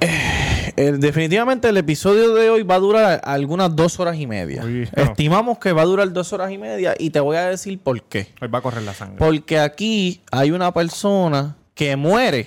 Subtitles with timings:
[0.00, 4.62] Eh, definitivamente el episodio de hoy va a durar algunas dos horas y media.
[4.64, 5.02] Uy, no.
[5.02, 8.00] Estimamos que va a durar dos horas y media y te voy a decir por
[8.02, 8.28] qué.
[8.40, 9.18] Hoy va a correr la sangre.
[9.18, 12.46] Porque aquí hay una persona que muere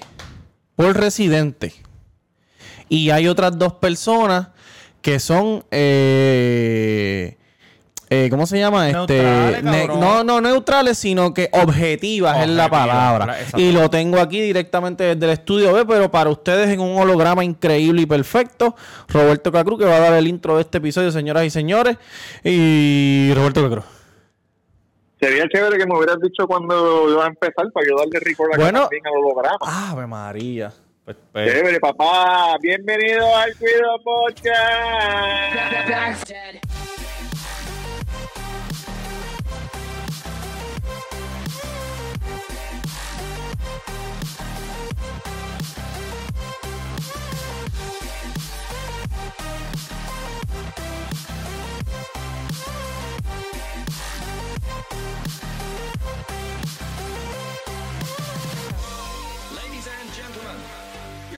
[0.76, 1.74] por residente.
[2.88, 4.50] Y hay otras dos personas
[5.02, 5.66] que son.
[5.72, 7.38] eh,
[8.14, 8.88] eh, ¿Cómo se llama?
[8.90, 13.38] Neutrales, este, ne- no, no neutrales, sino que objetivas es la palabra.
[13.56, 17.44] Y lo tengo aquí directamente desde el estudio B, pero para ustedes en un holograma
[17.46, 18.76] increíble y perfecto.
[19.08, 21.98] Roberto Cacru, que va a dar el intro de este episodio, señoras y señores.
[22.44, 23.84] Y Roberto Cacru.
[25.22, 28.62] Sería chévere que me hubieras dicho cuando iba a empezar para yo darle record acá
[28.62, 28.80] Bueno.
[28.82, 29.58] también al holograma.
[29.62, 30.74] Ave María.
[31.06, 32.58] Pues, pues, Chévere, papá.
[32.62, 34.52] Bienvenido al Cuido Podcast.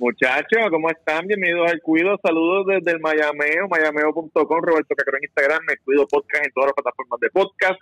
[0.04, 1.26] Muchachos, ¿cómo están?
[1.28, 2.20] Bienvenidos al Cuido.
[2.22, 6.74] Saludos desde el Mayameo, mayameo.com, Roberto Cacro en Instagram, me Cuido Podcast en todas las
[6.74, 7.80] plataformas de podcast.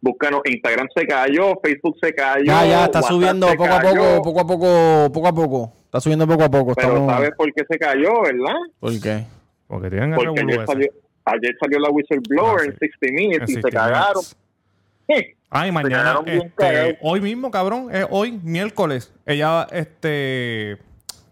[0.00, 2.42] Búscanos, Instagram se cayó, Facebook se cayó.
[2.46, 5.72] Ya, ya, está WhatsApp subiendo poco a poco, poco a poco, poco a poco.
[5.84, 6.74] Está subiendo poco a poco.
[6.74, 8.54] Pero estamos- ¿sabes por qué se cayó, verdad?
[8.80, 9.24] ¿Por qué?
[9.68, 10.88] Porque tienen el Porque revolú ayer salió,
[11.26, 12.68] ayer salió la whistleblower Ah, sí.
[12.70, 14.22] en 60 Minutes En y se 60 cagaron.
[14.24, 15.26] Sí.
[15.48, 20.78] Ay, mañana, este, hoy mismo, cabrón, es hoy, miércoles, ella, este,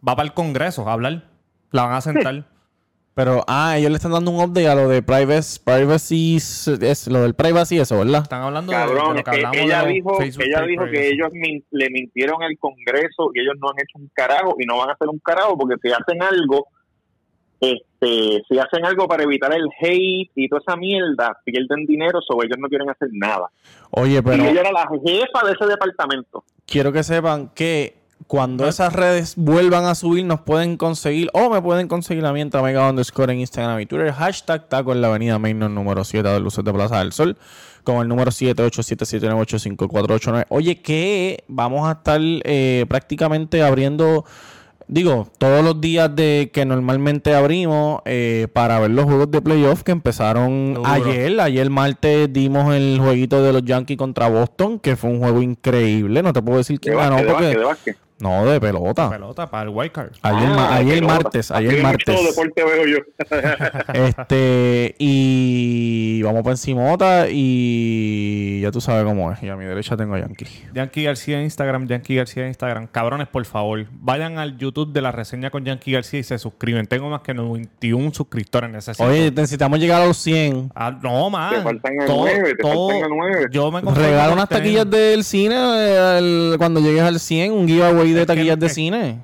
[0.07, 1.25] va para el Congreso a hablar.
[1.73, 2.45] La van a sentar.
[3.13, 7.21] Pero, ah, ellos le están dando un update a lo de privacy, privacy, es lo
[7.23, 8.23] del privacy eso, ¿verdad?
[8.23, 11.09] Están hablando de- de, lo que eh, hablamos ella de dijo, Facebook ella dijo que
[11.09, 14.79] ellos min- le mintieron al Congreso y ellos no han hecho un carajo y no
[14.79, 16.69] van a hacer un carajo porque si hacen algo,
[17.61, 22.47] este, si hacen algo para evitar el hate y toda esa mierda, pierden dinero, sobre
[22.47, 23.51] ellos no quieren hacer nada.
[23.91, 26.45] Oye, pero y ella era la jefa de ese departamento.
[26.65, 28.00] quiero que sepan que
[28.31, 28.69] cuando Ah.
[28.69, 32.49] esas redes vuelvan a subir, nos pueden conseguir, o me pueden conseguir a mí en
[32.51, 36.39] Tamega underscore en Instagram y Twitter, hashtag taco en la avenida Mainor número 7 de
[36.39, 37.37] Luces de Plaza del Sol,
[37.83, 40.47] con el número 7877985489.
[40.49, 44.25] Oye, que vamos a estar eh, prácticamente abriendo,
[44.87, 49.83] digo, todos los días de que normalmente abrimos eh, para ver los juegos de playoff
[49.83, 50.89] que empezaron Duro.
[50.89, 51.41] ayer.
[51.41, 56.23] Ayer martes dimos el jueguito de los Yankees contra Boston, que fue un juego increíble.
[56.23, 57.47] No te puedo decir De quién ganó porque...
[57.47, 57.57] de.
[58.21, 59.11] No, de pelota.
[59.11, 60.11] Pelota para el wild card.
[60.23, 62.15] Ayer, Ah, de ayer martes, Aquí ayer hay martes.
[62.17, 62.99] Mucho deporte veo yo.
[63.95, 69.43] Este, y vamos para encimota y ya tú sabes cómo es.
[69.43, 70.47] Y a mi derecha tengo a Yankee.
[70.75, 72.87] Yankee García en Instagram, Yankee García en Instagram.
[72.89, 76.87] Cabrones, por favor, vayan al YouTube de la reseña con Yankee García y se suscriben.
[76.87, 78.71] Tengo más que 91 suscriptores.
[78.71, 79.09] Necesito.
[79.09, 80.71] Oye, necesitamos llegar a los 100.
[80.75, 81.55] Ah, no, man.
[81.55, 83.47] Te faltan a nueve, te faltan a nueve.
[83.51, 88.10] Yo me con unas taquillas del cine eh, el- cuando llegues al 100, un giveaway
[88.13, 89.23] de taquillas de cine.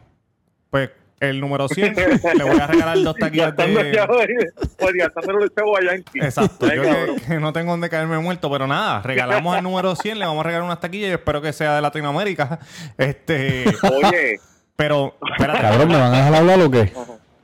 [0.71, 3.65] Pues el número 100 le voy a regalar dos taquillas de...
[4.79, 6.21] pues, gastándole el chavo a Yankee.
[6.21, 10.19] Exacto, yo que, que no tengo donde caerme muerto, pero nada, regalamos el número 100,
[10.19, 12.59] le vamos a regalar unas taquillas y espero que sea de Latinoamérica.
[12.99, 14.41] Este, Oye,
[14.75, 15.61] pero, espérate.
[15.61, 16.93] Cabrón, ¿me van a dejar hablar o qué?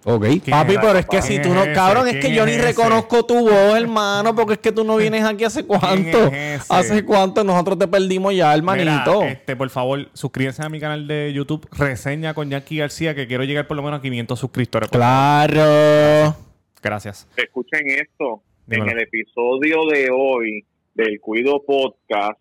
[0.05, 0.25] Ok.
[0.25, 1.73] ¿Quién Papi, pero es que ¿Quién si tú no, ese?
[1.73, 2.63] cabrón, es ¿Quién que yo ni ese?
[2.63, 6.31] reconozco tu voz, hermano, porque es que tú no vienes aquí hace cuánto.
[6.69, 7.45] ¿Hace cuánto?
[7.45, 9.21] Nosotros te perdimos ya, hermanito.
[9.21, 13.27] Mira, este, por favor, suscríbanse a mi canal de YouTube, reseña con Yankee García, que
[13.29, 14.91] quiero llegar por lo menos a 500 suscriptores.
[14.91, 16.37] Claro.
[16.83, 17.29] Gracias.
[17.37, 18.43] escuchen esto.
[18.67, 18.91] Dímelo.
[18.91, 20.65] En el episodio de hoy
[20.95, 22.41] del Cuido Podcast,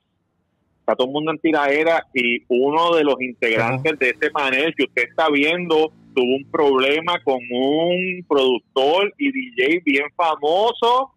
[0.80, 4.84] está todo el mundo en tiraera y uno de los integrantes de ese panel que
[4.86, 11.12] usted está viendo tuvo un problema con un productor y DJ bien famoso.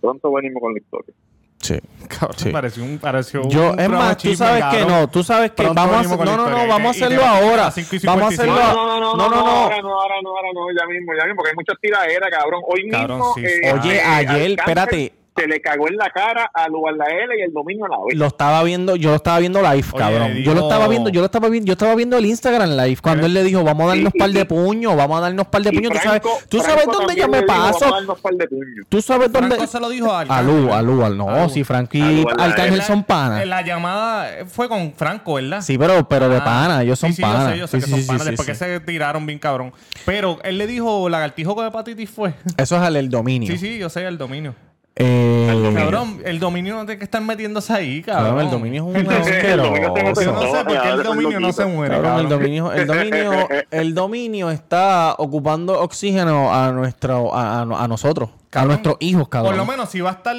[0.00, 1.14] Pronto venimos con la historia.
[1.60, 1.74] Sí.
[2.08, 2.50] Cabrón, Sí.
[2.50, 6.06] pareció un, pareció Yo, un es más, tú sabes que no, tú sabes que vamos
[6.10, 7.62] a no, no, no, vamos a hacerlo ahora.
[7.64, 8.24] Vamos a 55.
[8.28, 8.54] hacerlo.
[8.54, 9.46] No, no, no, No, no, no.
[9.46, 12.62] ahora no, ahora no, ahora no, ya mismo, ya mismo, porque hay muchas tiraderas, cabrón.
[12.66, 13.34] Hoy Cabrón, mismo.
[13.34, 13.72] sí, eh.
[13.72, 15.12] Oye, eh, ayer, espérate.
[15.38, 17.96] Se le cagó en la cara a Lugar la L y el dominio a la
[17.98, 18.06] O.
[18.12, 20.34] Lo estaba viendo, yo lo estaba viendo live, Oye, cabrón.
[20.38, 23.26] Yo lo estaba viendo, yo lo estaba viendo, yo estaba viendo el Instagram live cuando
[23.26, 25.72] él le dijo, vamos a darnos Y- par de puños, vamos a darnos par de
[25.72, 25.92] puños.
[25.92, 27.94] Tú sabes, Franco- tú sabes Franco dónde yo me Vamos a paso.
[27.94, 28.86] darnos par de puños.
[28.88, 29.48] Tú sabes dónde.
[29.56, 31.48] Franco se lo dijo a A Lu, a Lu, al- no, A Lu.
[31.50, 33.46] si Frankie A y Arcángel son panas.
[33.46, 35.60] La llamada fue con Franco, ¿verdad?
[35.62, 37.44] Sí, pero, pero de Ah, pana, ellos son sí, sí, panas.
[37.44, 38.22] Yo sé, yo sé Sí, que sí, son sí, panas.
[38.22, 38.52] sí, Después sí.
[38.52, 39.72] que se tiraron bien cabrón.
[40.04, 42.34] Pero él le dijo lagartijo con hepatitis fue.
[42.56, 43.50] Eso es el dominio.
[43.52, 44.54] sí, sí, yo sé el dominio.
[45.00, 48.26] Eh, Cabrón, el dominio no tiene que estar metiéndose ahí, cabrón.
[48.26, 51.64] cabrón, el dominio es un mete Yo no sé por qué el dominio no se
[51.66, 57.84] muere, Cabrón, el dominio, el dominio, el dominio está ocupando oxígeno a nuestro, a, a-
[57.84, 59.52] a nosotros, a nuestros hijos, cabrón.
[59.52, 60.34] Por lo menos si va a estar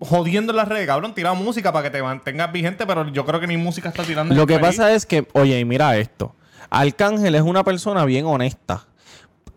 [0.00, 3.46] jodiendo las redes, cabrón, tira música para que te mantengas vigente, pero yo creo que
[3.46, 4.34] ni música está tirando.
[4.34, 6.34] Lo que pasa es que, oye, y mira esto.
[6.68, 8.84] Arcángel es una persona bien honesta.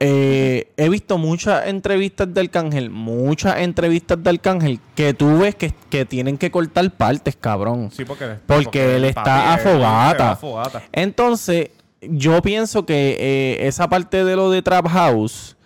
[0.01, 5.73] Eh, he visto muchas entrevistas de Arcángel, muchas entrevistas de Arcángel que tú ves que,
[5.89, 7.89] que tienen que cortar partes, cabrón.
[7.91, 10.35] Sí, porque, Porque él está a fogata.
[10.37, 10.83] fogata.
[10.93, 15.57] Entonces, yo pienso que eh, esa parte de lo de Trap House,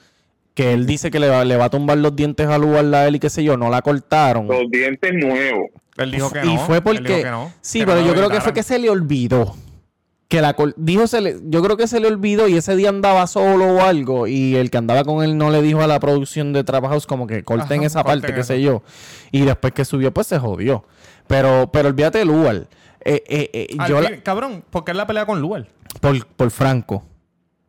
[0.55, 3.07] que él dice que le va, le va a tumbar los dientes a lugar a
[3.07, 4.47] él y qué sé yo, no la cortaron.
[4.47, 5.69] Los dientes nuevos.
[5.97, 6.53] Él dijo que no.
[6.53, 7.01] Y fue él porque.
[7.03, 9.55] dijo que no, sí, que pero no yo creo que fue que se le olvidó.
[10.33, 13.27] Que la dijo se le, yo creo que se le olvidó y ese día andaba
[13.27, 16.53] solo o algo y el que andaba con él no le dijo a la producción
[16.53, 18.81] de House como que corten Ajá, esa corten parte, qué sé yo.
[19.31, 20.85] Y después que subió pues se jodió.
[21.27, 22.67] Pero pero olvídate de Lugar.
[23.05, 25.67] Eh, eh, eh, yo la- Cabrón, ¿por qué la pelea con Lugar?
[26.01, 27.03] por, por Franco.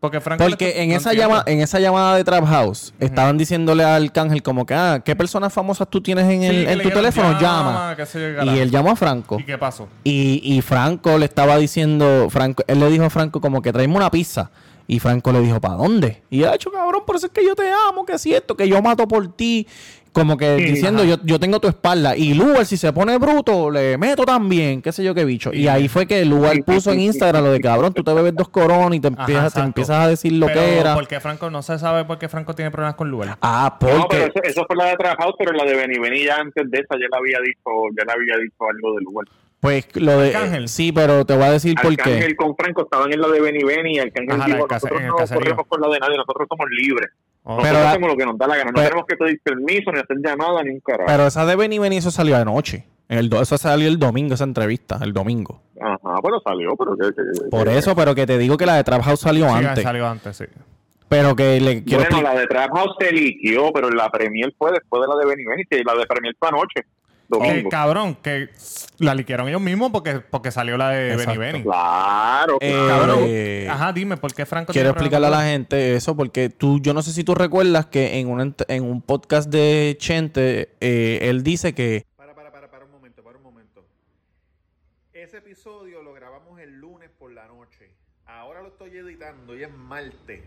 [0.05, 0.45] Porque Franco...
[0.45, 4.75] en esa, llama, en esa llamada de Trap House estaban diciéndole al Arcángel como que,
[4.75, 7.41] ah, ¿qué personas famosas tú tienes en, el, en tu teléfono?
[7.41, 7.97] Llama.
[7.97, 9.39] yo, Y él llamó a Franco.
[9.41, 9.89] ¿Y qué pasó?
[10.05, 13.97] Y, y Franco le estaba diciendo, Franco, él le dijo a Franco como que tráeme
[13.97, 14.51] una pizza.
[14.87, 16.23] Y Franco le dijo, ¿para dónde?
[16.29, 18.69] Y ha hecho, cabrón, por eso es que yo te amo, que es cierto, que
[18.69, 19.67] yo mato por ti.
[20.15, 22.17] Como que diciendo, yo, yo tengo tu espalda.
[22.17, 25.53] Y Lugar, si se pone bruto, le meto también, qué sé yo qué bicho.
[25.53, 28.49] Y ahí fue que Lugar puso en Instagram lo de, cabrón, tú te bebes dos
[28.49, 30.95] coronas y te, Ajá, empiezas, te empiezas a decir lo Pero, que era.
[30.95, 33.37] ¿Por qué Franco no se sabe por qué Franco tiene problemas con Lugar?
[33.43, 34.07] Ah, No, porque...
[34.09, 36.71] pero eso, eso fue la de Trap House, pero la de Benny Benny ya antes
[36.71, 39.27] de esa ya le había dicho, ya le había dicho algo del lugar.
[39.59, 40.29] Pues lo de...
[40.29, 40.69] Arcángel.
[40.69, 42.03] Sí, pero te voy a decir por qué.
[42.03, 45.07] Arcángel con Franco estaban en la de Benny Benny y Arcángel Ajá, dijo, nosotros en
[45.07, 47.11] el no corremos por la de nadie, nosotros somos libres.
[47.45, 49.41] Nosotros Pero la- hacemos lo que nos da la gana, no pero- tenemos que pedir
[49.43, 51.05] permiso ni hacer llamada ni un carajo.
[51.07, 52.87] Pero esa de Benny Benny, eso salió anoche.
[53.07, 55.61] En el eso salió el domingo, esa entrevista, el domingo.
[55.79, 57.09] Ajá, pero salió, pero que...
[57.15, 59.55] que- Por que- eso, pero que te digo que la de Trap House salió Sí,
[59.67, 59.85] antes.
[59.85, 60.45] salió antes, sí.
[61.07, 64.73] Pero que le quiero Bueno, la de Trap House se liquió, pero la Premier fue
[64.73, 66.81] después de la de Benny Benny, sí, la de Premier fue anoche,
[67.41, 67.71] Que domingo.
[67.71, 68.51] cabrón, que
[68.99, 71.39] la liquearon ellos mismos porque, porque salió la de Exacto.
[71.41, 71.63] Benny Benny.
[71.65, 72.89] Claro, Eh, claro.
[72.89, 73.19] Cabrón.
[73.27, 76.95] Eh, Ajá, dime, ¿por qué Franco Quiero explicarle a la gente eso porque tú, yo
[76.95, 81.43] no sé si tú recuerdas que en un, en un podcast de Chente, eh, él
[81.43, 83.85] dice que Para, para, para, para un momento, para un momento.
[85.13, 87.91] Ese episodio lo grabamos el lunes por la noche.
[88.27, 90.43] Ahora lo estoy editando y es martes.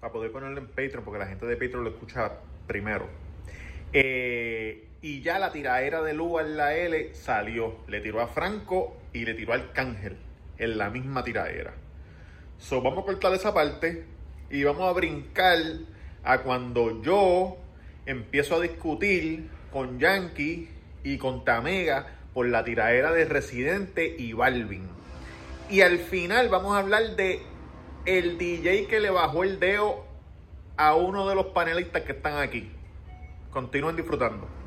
[0.00, 2.32] Para poder ponerlo en Patreon, porque la gente de Patreon lo escucha
[2.66, 3.06] primero.
[3.92, 7.78] Eh, y ya la tiradera de Lugar la L salió.
[7.88, 10.16] Le tiró a Franco y le tiró a Arcángel
[10.58, 11.74] en la misma tiradera.
[12.58, 14.04] So, vamos a cortar esa parte
[14.48, 15.58] y vamos a brincar
[16.22, 17.56] a cuando yo
[18.06, 20.68] empiezo a discutir con Yankee
[21.02, 24.88] y con Tamega por la tiradera de Residente y Balvin.
[25.68, 27.42] Y al final vamos a hablar de
[28.06, 30.04] el DJ que le bajó el dedo
[30.76, 32.70] a uno de los panelistas que están aquí.
[33.50, 34.61] Continúen disfrutando.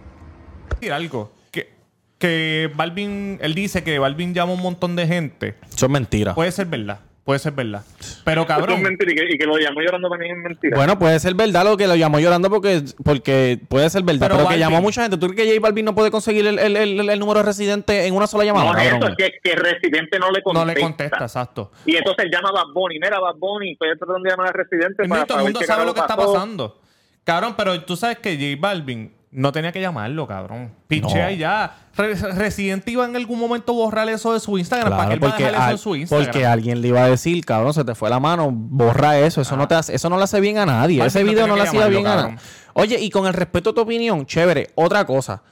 [0.69, 1.31] Decir algo?
[1.51, 1.69] Que,
[2.17, 5.55] que Balvin, él dice que Balvin llama a un montón de gente.
[5.73, 6.33] eso es mentira.
[6.35, 7.83] Puede ser verdad, puede ser verdad.
[8.23, 10.75] Pero Esto es cabrón, mentira y que, y que lo llamó llorando también es mentira.
[10.77, 14.27] Bueno, puede ser verdad lo que lo llamó llorando porque, porque puede ser verdad.
[14.27, 15.17] Pero Pero, que llamó a mucha gente.
[15.17, 18.05] ¿Tú crees que J Balvin no puede conseguir el, el- el- el número de residente
[18.07, 18.71] en una sola llamada?
[18.73, 19.15] no es eso, cabrón?
[19.19, 20.65] es que, que el residente no le contesta.
[20.65, 21.71] no le contesta, exacto.
[21.85, 22.99] Y entonces llama a Bad Bunny.
[22.99, 25.93] Mira, Bad Bunny, estoy tratando de llamar al residente para todo el mundo sabe lo
[25.93, 26.79] que está pasando.
[27.23, 30.71] Cabrón, pero tú sabes que J Balvin no tenía que llamarlo, cabrón.
[30.87, 31.31] Pichea No.
[31.31, 31.75] y ya.
[31.95, 34.89] Re- Residente iba en algún momento a borrar eso de su Instagram.
[34.91, 36.25] ¿Para qué él va a porque, dejar eso al- en su Instagram?
[36.25, 39.55] porque alguien le iba a decir, cabrón, se te fue la mano, borra eso, eso
[39.55, 41.61] no te hace, eso no le hace bien a nadie, ese no video no le
[41.63, 42.35] que hacía bien a nadie.
[42.73, 45.43] Oye, y con el respeto a tu opinión, chévere, otra cosa.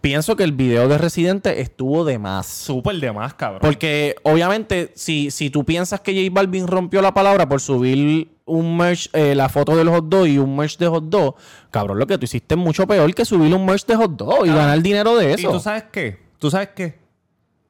[0.00, 2.46] Pienso que el video de Residente estuvo de más.
[2.46, 3.58] Súper de más, cabrón.
[3.60, 8.76] Porque obviamente, si, si tú piensas que J Balvin rompió la palabra por subir un
[8.76, 11.36] merch, eh, la foto de los hot dogs y un merch de hot dog,
[11.70, 14.46] cabrón, lo que tú hiciste es mucho peor que subir un merch de hot dog
[14.46, 15.52] y Ah, ganar dinero de ¿Y eso.
[15.52, 16.18] tú sabes qué?
[16.38, 16.98] ¿Tú sabes qué?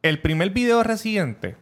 [0.03, 1.57] El primer video de Residente,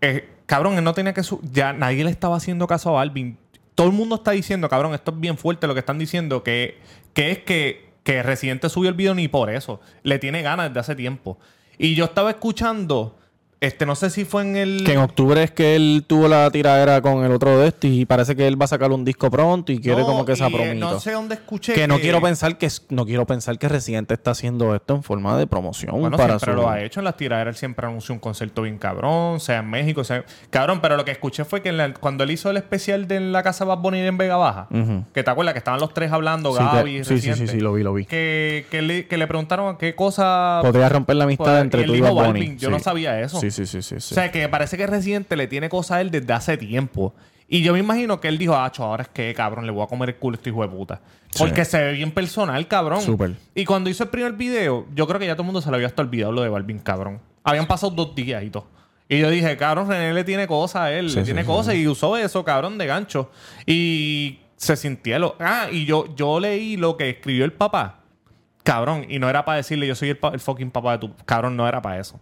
[0.00, 1.22] eh, cabrón, él no tenía que...
[1.22, 3.36] su- Ya nadie le estaba haciendo caso a Balvin.
[3.74, 6.78] Todo el mundo está diciendo, cabrón, esto es bien fuerte lo que están diciendo, que,
[7.14, 9.80] que es que, que Residente subió el video ni por eso.
[10.02, 11.38] Le tiene ganas desde hace tiempo.
[11.78, 13.16] Y yo estaba escuchando
[13.60, 14.84] Este, no sé si fue en el.
[14.86, 18.06] Que en octubre es que él tuvo la tiradera con el otro de este y
[18.06, 20.46] parece que él va a sacar un disco pronto y quiere No, como que esa
[20.46, 20.90] eh, promito.
[20.92, 21.74] No sé dónde escuché.
[21.74, 25.36] que no quiero pensar que no quiero pensar que Residente está haciendo esto en forma
[25.36, 27.54] de promoción Bueno, para siempre su lo ha hecho en las tiraderas.
[27.54, 30.24] Él siempre anunció un concierto bien cabrón, sea en México, sea...
[30.48, 33.16] Cabrón, pero lo que escuché fue que en la- cuando él hizo el especial de
[33.16, 35.04] en la casa Bad Bunny en Vega Baja, Ujú.
[35.12, 37.60] que te acuerdas que estaban los tres hablando, Sí, Gaby que- sí, sí, sí, sí,
[37.60, 38.06] lo vi, lo vi.
[38.06, 40.60] Que, que le, que le preguntaron qué cosa...
[40.62, 42.56] Podría romper la amistad entre y tú y Bad Bunny.
[42.56, 42.72] Yo Sí.
[42.72, 43.38] no sabía eso.
[43.38, 44.12] Sí, sí, sí, sí, sí.
[44.12, 47.14] O sea, que parece que Residente le tiene cosas a él desde hace tiempo.
[47.48, 49.86] Y yo me imagino que él dijo, acho, ahora es que, cabrón, le voy a
[49.88, 51.00] comer el culo a este hijo de puta.
[51.36, 53.00] Porque se ve bien personal, cabrón.
[53.00, 53.34] Súper.
[53.54, 55.74] Y cuando hizo el primer video, yo creo que ya todo el mundo se le
[55.76, 57.20] había hasta olvidado lo de Balvin, cabrón.
[57.42, 58.68] Habían pasado dos días y todo.
[59.08, 61.74] Y yo dije, cabrón, René le tiene cosas a él, Sí, le tiene sí, cosas
[61.74, 61.80] sí.
[61.80, 63.32] y usó eso, cabrón, de gancho.
[63.66, 65.34] Y se sintió lo...
[65.40, 67.96] Ah, y yo, yo leí lo que escribió el papá.
[68.62, 71.14] Cabrón, y no era para decirle yo soy el, pa- el fucking papá de tu...
[71.24, 72.20] Cabrón, no era para eso.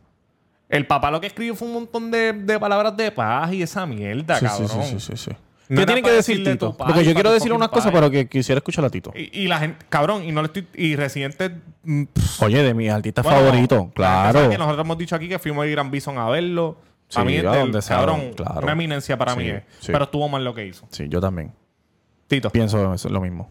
[0.69, 3.87] El papá lo que escribió fue un montón de, de palabras de paz y esa
[3.87, 4.69] mierda, Sí, cabrón.
[4.85, 5.31] sí, sí, sí, sí.
[5.71, 6.75] No ¿Qué tiene que decir decirle Tito?
[6.77, 9.13] Porque yo quiero decir unas cosas, pero que quisiera escuchar a Tito.
[9.15, 10.67] Y, y la gente, cabrón, y no le estoy.
[10.75, 11.51] Y Residente.
[11.85, 14.49] mm, pff, Oye, de mis artistas bueno, favoritos, claro.
[14.49, 16.79] que nosotros hemos dicho aquí que fuimos a Gran Bison a verlo.
[17.09, 18.61] Sí, a mí, es a del- donde sea, cabrón, claro.
[18.63, 19.49] una eminencia para Sí, mí.
[19.51, 19.63] es.
[19.81, 19.93] sí.
[19.93, 20.87] Pero estuvo mal lo que hizo.
[20.91, 21.53] Sí, yo también.
[22.29, 22.49] Tito.
[22.51, 23.51] Pienso eso, lo mismo.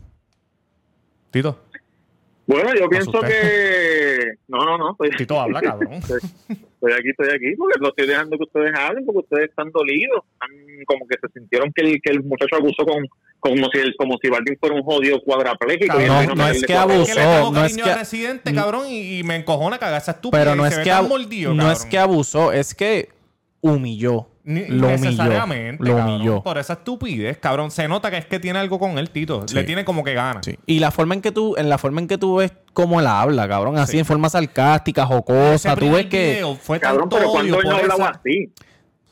[1.32, 1.60] Tito.
[2.48, 3.28] Bueno, yo pienso asusté.
[3.28, 4.20] que...
[4.48, 4.92] No, no, no.
[4.92, 6.00] Estoy, Tito habla, cabrón.
[6.78, 10.24] estoy aquí, estoy aquí, porque lo estoy dejando que ustedes hablen, porque ustedes están dolidos.
[10.34, 13.04] Están como que se sintieron que el, que el muchacho abusó con
[13.40, 15.96] como si el, como si Balvin fuera un jodido cuadrapléjico.
[15.96, 17.02] Cabrón, y no, es que abusó.
[17.04, 20.12] Es que le tengo no es que- Residente, cabrón, y, y me encojona cagar esa
[20.14, 20.42] estúpida.
[20.44, 23.10] Pero no es que mordido, no es que abusó, es que
[23.62, 24.28] humilló.
[24.50, 24.88] Ni- lo humilló.
[24.90, 26.42] necesariamente, Lo cabrón, humilló.
[26.42, 27.70] Por esa estupidez, cabrón.
[27.70, 29.44] Se nota que es que tiene algo con él, Tito.
[29.46, 29.54] Sí.
[29.56, 30.42] Le tiene como que gana.
[30.42, 30.58] Sí.
[30.66, 33.08] Y la forma en que tú, en la forma en que tú ves cómo él
[33.08, 34.00] habla, cabrón, así Sí.
[34.00, 37.70] en forma sarcástica, Ese jocosa, tú ves que fue Cabrón, tanto pero cuando odio él
[37.70, 38.54] no hablaba esa- así.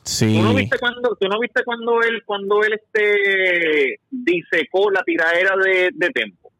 [0.04, 0.36] sí.
[0.38, 5.54] ¿Tú no viste cuando, tú no viste cuando él, cuando él este disecó la tiradera
[5.62, 6.50] de, de Tempo?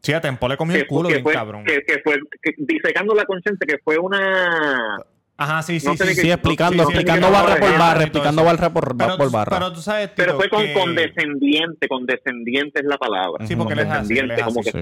[0.00, 1.64] Sí, a Tempo le comió Que el culo bien fue, cabrón.
[1.64, 4.98] que, que fue que- disecando la conciencia que fue una
[5.38, 5.98] Ajá, sí, sí, no sí.
[6.04, 6.14] sí.
[6.14, 9.58] Sí, que- explicando, ni explicando qué barra por barra, explicando barra por, Pero, por barra.
[9.58, 13.46] pero tú sabes, Tito, pero fue con que- condescendiente, condescendiente es la palabra.
[13.46, 14.72] Sí, porque él es así, él condescendiente, es como así.
[14.72, 14.78] que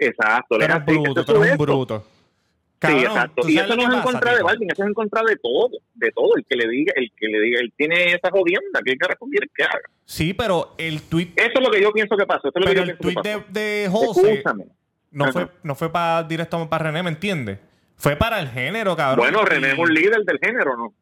[0.00, 0.06] Sí.
[0.06, 1.56] exacto, Tú es bruto, eso tú eres es un esto.
[1.64, 2.04] bruto.
[2.04, 3.42] Sí, Cabrón, exacto.
[3.42, 4.46] ¿tú Y eso no que es en contra de Tito?
[4.46, 6.36] Balvin, eso es en contra de todo, de todo.
[6.36, 9.46] El que le diga, el que le diga, él tiene esa jodienda, ¿qué carajo quiere
[9.54, 9.80] que haga?
[10.04, 12.66] Sí, pero el tweet, Eso es lo que yo pienso que pasó, eso es lo
[12.66, 14.64] que pero yo el pienso tweet que de, de José Escúchame.
[15.12, 15.32] no Ajá.
[15.32, 17.58] fue, no fue para directo para René, ¿me entiendes?
[17.96, 19.24] Fue para el género, cabrón.
[19.24, 20.92] Bueno, René Y- es un líder del género, ¿no?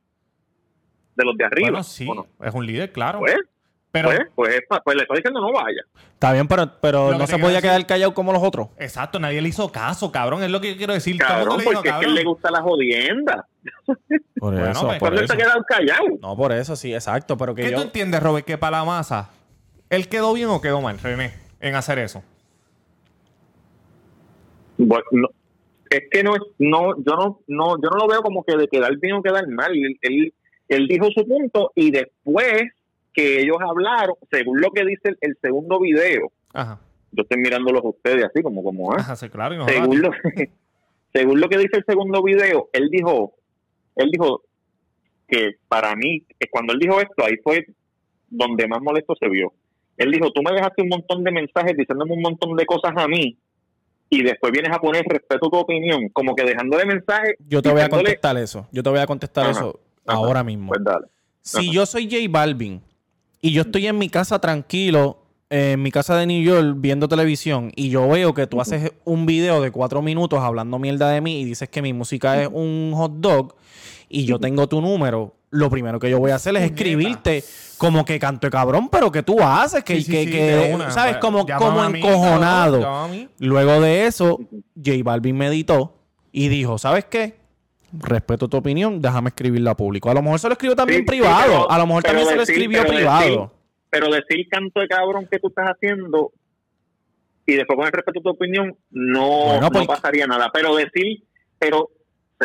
[1.17, 1.69] De los de arriba.
[1.71, 2.27] Bueno, sí, ¿o no?
[2.43, 3.19] es un líder, claro.
[3.21, 3.37] Pues,
[3.91, 5.83] pero, pues, pues, es pa- pues le estoy diciendo no vaya.
[6.15, 8.69] Está bien, pero, pero no se podía decir- quedar callado como los otros.
[8.79, 10.43] exacto, nadie le hizo caso, cabrón.
[10.43, 11.19] Es lo que yo quiero decir.
[11.19, 13.47] Cabrón, porque es que a él le gusta la jodienda.
[14.39, 15.27] Por Bueno, eso, pues, por eso.
[15.29, 16.05] se ha quedado callado.
[16.21, 17.37] No, por eso, sí, exacto.
[17.37, 17.77] Pero que ¿Qué yo.
[17.77, 19.31] tú entiendes, Robert, que para la masa,
[19.91, 22.25] él quedó bien o quedó mal, René, en hacer eso?
[24.79, 25.29] Bueno, no,
[25.97, 28.69] es que no es, no, yo no, no, yo no lo veo como que de
[28.69, 29.73] quedar bien o quedar mal.
[29.73, 30.35] Él, él,
[30.69, 32.65] él dijo su punto y después
[33.13, 36.81] que ellos hablaron, según lo que dice el, el segundo video, Ajá,
[37.13, 38.97] yo estoy mirándolos a ustedes así como, como, ¿ah?
[38.99, 39.67] ajá, sí, claro.
[39.69, 40.11] Según lo,
[41.13, 43.35] según lo que dice el segundo video, él dijo,
[43.97, 44.43] él dijo
[45.29, 47.67] que para mí, cuando él dijo esto, ahí fue
[48.29, 49.53] donde más molesto se vio.
[49.99, 53.07] Él dijo, tú me dejaste un montón de mensajes diciéndome un montón de cosas a
[53.07, 53.37] mí
[54.13, 57.35] y después vienes a poner respeto a tu opinión, como que dejándole mensajes.
[57.49, 58.69] Yo te voy a contestar eso.
[58.71, 60.19] Yo te voy a contestar Ajá, eso ajá.
[60.19, 60.69] ahora mismo.
[60.69, 61.07] Pues dale.
[61.41, 61.73] Si Ajá.
[61.73, 62.83] yo soy J Balvin
[63.41, 65.17] y yo estoy en mi casa tranquilo,
[65.49, 69.25] en mi casa de New York viendo televisión y yo veo que tú haces un
[69.25, 72.93] video de cuatro minutos hablando mierda de mí y dices que mi música es un
[72.95, 73.55] hot dog
[74.11, 77.45] y yo tengo tu número, lo primero que yo voy a hacer es escribirte
[77.79, 80.73] como que canto de cabrón, pero que tú haces, que, Sí, sí, que, sí, que-
[80.75, 80.91] una.
[80.91, 81.19] ¿sabes?
[81.19, 83.09] Como, Llámame como mí, encojonado.
[83.09, 83.29] mí.
[83.39, 84.39] Luego de eso,
[84.77, 85.95] J Balvin meditó
[86.33, 87.35] y dijo, ¿sabes qué?
[87.93, 90.09] Respeto tu opinión, déjame escribirla a público.
[90.11, 91.43] A lo mejor se lo escribió también Sí, sí, privado.
[91.47, 93.25] pero- a lo mejor también se lo escribió pero privado.
[93.27, 93.49] decir-
[93.91, 96.33] pero decir canto de cabrón que tú estás haciendo
[97.45, 99.29] y después con el respeto a tu opinión no,
[99.61, 100.51] Bueno, no pasaría nada.
[100.55, 101.25] Pero decir,
[101.59, 101.91] pero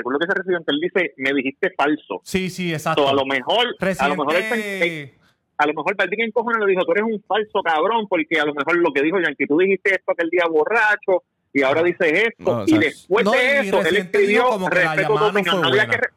[0.06, 2.22] lo que se recibió, él dice, me dijiste falso.
[2.24, 3.04] Sí, sí, exacto.
[3.04, 3.66] So, a lo mejor,
[4.00, 5.14] a lo mejor él Residente-
[5.60, 8.46] a lo mejor Balvin en cojones le dijo, tú eres un falso cabrón, porque a
[8.46, 12.12] lo mejor lo que dijo Yankee, tú dijiste esto aquel día borracho, y ahora dices
[12.12, 15.08] esto, No, o y después no, de eso, él Residente escribió, como que la respeto
[15.08, 16.10] tu llamada no opinión, no que re-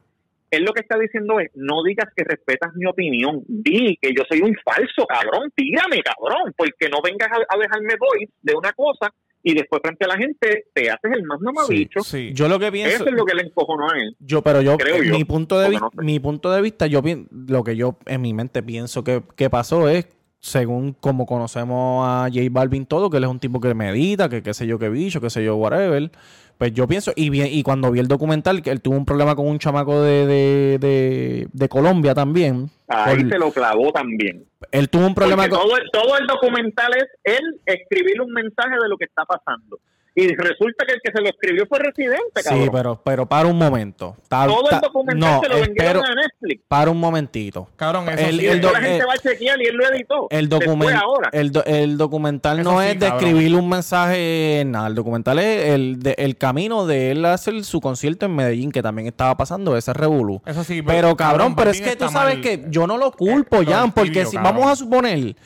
[0.50, 4.24] él lo que está diciendo es, no digas que respetas mi opinión, di que yo
[4.28, 8.72] soy un falso cabrón, dígame cabrón, porque no vengas a, a dejarme voice de una
[8.72, 12.00] cosa y después frente a la gente te haces el más mamabicho.
[12.00, 12.30] Sí.
[12.34, 12.94] Yo lo que pienso.
[12.94, 14.16] Eso es lo que le encojonó a él.
[14.20, 16.04] Yo, pero yo, Creo yo, mi punto de vista, no sé.
[16.04, 19.48] mi punto de vista, yo pien- lo que yo en mi mente pienso que, que
[19.48, 20.06] pasó es,
[20.40, 24.42] según como conocemos a J Balvin todo, que él es un tipo que medita, que
[24.42, 26.10] qué sé yo qué bicho, qué sé yo, whatever.
[26.58, 29.34] Pues yo pienso, y, vi- y cuando vi el documental, que él tuvo un problema
[29.34, 32.68] con un chamaco de, de, de, de Colombia también.
[32.88, 34.44] Ahí por- se lo clavó también.
[34.70, 35.62] él tuvo un problema Porque con...
[35.66, 39.78] todo, el, todo el documental es él escribir un mensaje de lo que está pasando.
[40.14, 42.64] Y resulta que el que se lo escribió fue Residente, cabrón.
[42.64, 44.16] Sí, pero, pero para un momento.
[44.28, 46.62] Todo el documental no, se lo vendieron espero- a Netflix.
[46.66, 47.68] para un momentito.
[47.76, 48.44] Cabrón, eso El- sí.
[48.44, 50.26] Y el la gente va a chequear y él lo editó.
[50.30, 51.30] El, document- ahora.
[51.32, 53.18] el, el documental Eso no sí, es de cabrón.
[53.28, 54.88] escribirle un mensaje, nada.
[54.88, 58.82] El documental es el, de- el camino de él hacer su concierto en Medellín, que
[58.82, 60.42] también estaba pasando ese revolú.
[60.44, 62.42] Eso sí, Pero cabrón, pero es que tú sabes mal.
[62.42, 64.54] que yo no lo culpo, Eh, Jan, porque tibio, si cabrón.
[64.56, 65.36] vamos a suponer,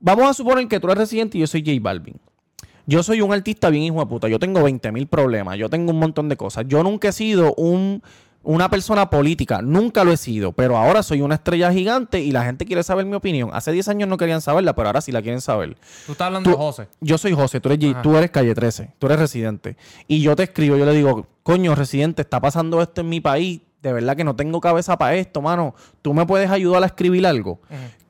[0.00, 2.18] vamos a suponer que tú eres residente y yo soy J Balvin.
[2.86, 4.28] Yo soy un artista bien hijo de puta.
[4.28, 5.58] Yo tengo 20 mil problemas.
[5.58, 6.64] Yo tengo un montón de cosas.
[6.68, 8.00] Yo nunca he sido un,
[8.44, 9.60] una persona política.
[9.60, 10.52] Nunca lo he sido.
[10.52, 13.50] Pero ahora soy una estrella gigante y la gente quiere saber mi opinión.
[13.52, 15.76] Hace 10 años no querían saberla, pero ahora sí la quieren saber.
[16.06, 16.88] Tú estás hablando Tú- de José.
[17.00, 18.02] Yo soy José, tú eres, Ajá.
[18.02, 19.76] tú eres calle 13, tú eres residente.
[20.06, 23.62] Y yo te escribo, yo le digo, coño, residente, está pasando esto en mi país.
[23.82, 25.74] De verdad que no tengo cabeza para esto, mano.
[26.02, 27.60] Tú me puedes ayudar a escribir algo.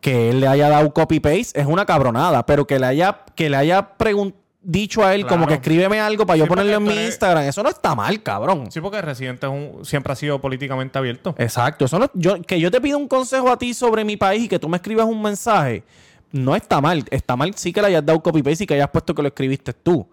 [0.02, 3.56] Que él le haya dado copy-paste es una cabronada, pero que le haya, que le
[3.56, 4.34] haya pregun-
[4.68, 7.44] dicho a él como que escríbeme algo para yo Sí, ponerlo en mi eres- Instagram.
[7.44, 8.70] Eso no está mal, cabrón.
[8.70, 11.34] Sí, porque Residente es un, siempre ha sido políticamente abierto.
[11.38, 11.84] Exacto.
[11.84, 14.48] Eso no, yo, que yo te pido un consejo a ti sobre mi país y
[14.48, 15.84] que tú me escribas un mensaje,
[16.32, 17.04] no está mal.
[17.10, 19.72] Está mal sí que le hayas dado copy-paste y que hayas puesto que lo escribiste
[19.72, 20.06] tú.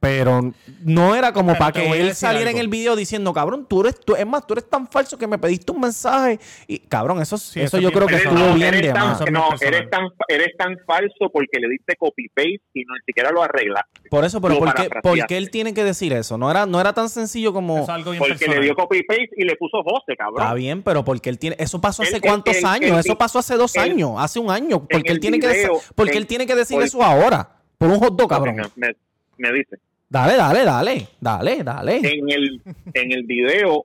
[0.00, 0.52] Pero
[0.84, 3.98] no era como Pero para que él saliera en el video diciendo, cabrón, tú eres,
[3.98, 6.38] tú, es más, tú eres tan falso que me pediste un mensaje.
[6.68, 9.32] Y cabrón, eso, Sí, eso eso yo creo que estuvo no, bien eres de tan,
[9.32, 13.42] no, eres tan, eres tan falso porque le diste copy-paste y no ni siquiera lo
[13.42, 14.08] arreglaste.
[14.08, 15.18] Por eso, pero lo ¿por qué, parafraseaste.
[15.18, 16.38] por qué él tiene que decir eso?
[16.38, 17.78] No era, no era tan sencillo como...
[17.82, 18.56] Es algo Porque personal.
[18.60, 20.42] le dio copy-paste y le puso José, cabrón.
[20.42, 23.18] Está bien, pero porque él tiene, eso pasó hace El- cuántos el- años, el- eso
[23.18, 26.28] pasó hace dos el- años, hace un año, porque él tiene que video, porque él
[26.28, 28.54] tiene que decir eso ahora, por un hot dog, cabrón.
[28.76, 28.94] Me, me-
[29.38, 29.76] me dice.
[30.10, 31.96] Dale, dale, dale, dale, dale.
[31.98, 32.60] En el,
[32.94, 33.84] en el video,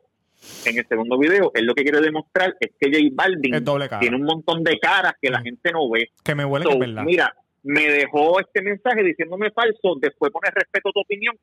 [0.65, 3.89] en el segundo video, él lo que quiere demostrar es que J Balvin Es doble
[3.89, 3.99] cara.
[3.99, 6.09] tiene un montón de caras que la gente no ve.
[6.23, 7.03] Que me huele So, verdad.
[7.03, 11.35] mira, me dejó este mensaje diciéndome falso, después pone respeto a tu opinión.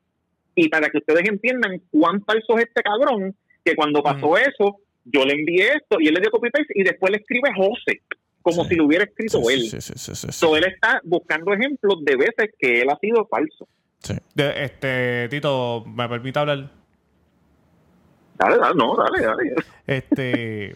[0.55, 5.25] Y para que ustedes entiendan cuán falso es este cabrón, que cuando pasó eso, yo
[5.25, 8.01] le envié esto y él le dio copy paste y después le escribe José,
[8.41, 8.69] como Sí.
[8.69, 9.61] si lo hubiera escrito Sí, él.
[9.61, 10.31] sí, sí, sí, sí, sí.
[10.31, 13.67] So, él está buscando ejemplos de veces que él ha sido falso.
[14.03, 14.15] Sí.
[14.35, 16.69] De- este, Tito, ¿me permite hablar?
[18.37, 19.55] Dale, dale, no, dale, dale.
[19.85, 20.75] Este.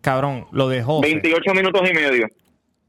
[0.00, 1.06] cabrón, lo de José.
[1.12, 2.26] 28 minutos y medio.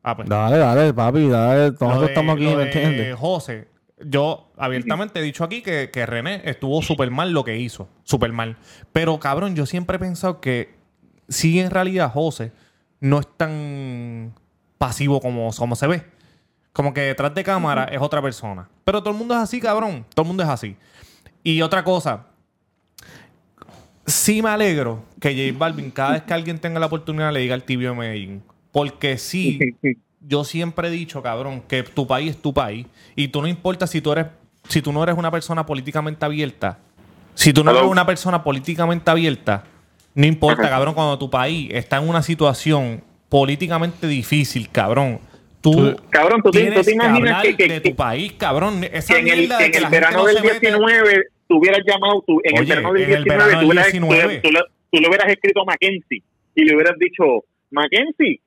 [0.04, 0.28] Ah, pues.
[0.28, 3.16] Dale, dale, papi, dale, nosotros estamos aquí, lo ¿me de entiendes?
[3.16, 3.68] José,
[4.04, 7.88] yo abiertamente he dicho aquí que, que René estuvo súper mal lo que hizo.
[8.04, 8.58] Súper mal.
[8.92, 10.74] Pero cabrón, yo siempre he pensado que
[11.30, 12.52] sí, en realidad, José
[13.00, 14.34] no es tan
[14.80, 16.04] pasivo como, como se ve.
[16.74, 18.68] Como que detrás de cámara es otra persona.
[18.84, 20.06] Pero todo el mundo es así, cabrón.
[20.14, 20.76] Todo el mundo es así.
[21.44, 22.28] Y otra cosa.
[24.06, 27.54] Sí me alegro que J Balvin, cada vez que alguien tenga la oportunidad, le diga
[27.54, 28.44] al tibio de Medellín.
[28.72, 29.60] Porque sí,
[30.22, 32.88] yo siempre he dicho, cabrón, que tu país es tu país.
[33.16, 34.28] Y tú no importa si tú eres,
[34.68, 36.80] si tú no eres una persona políticamente abierta.
[37.36, 39.64] Si tú no eres una persona políticamente abierta,
[40.14, 45.20] no importa, cabrón, cuando tu país está en una situación políticamente difícil, cabrón.
[45.62, 48.84] Tú, Cabrón, ¿tú te- tienes tú te imaginas que- que- de que- tu país, cabrón.
[48.84, 51.82] Esa que en el, que en el verano no del se mete- 19 tú hubieras
[51.86, 54.36] llamado, tú, en el Oye, verano del en el 19, verano tú, del hubieras, 19.
[54.38, 56.24] tú, tú le- tú le hubieras escrito a Mackenzie
[56.56, 57.24] y le hubieras dicho,
[57.70, 58.40] Mackenzie,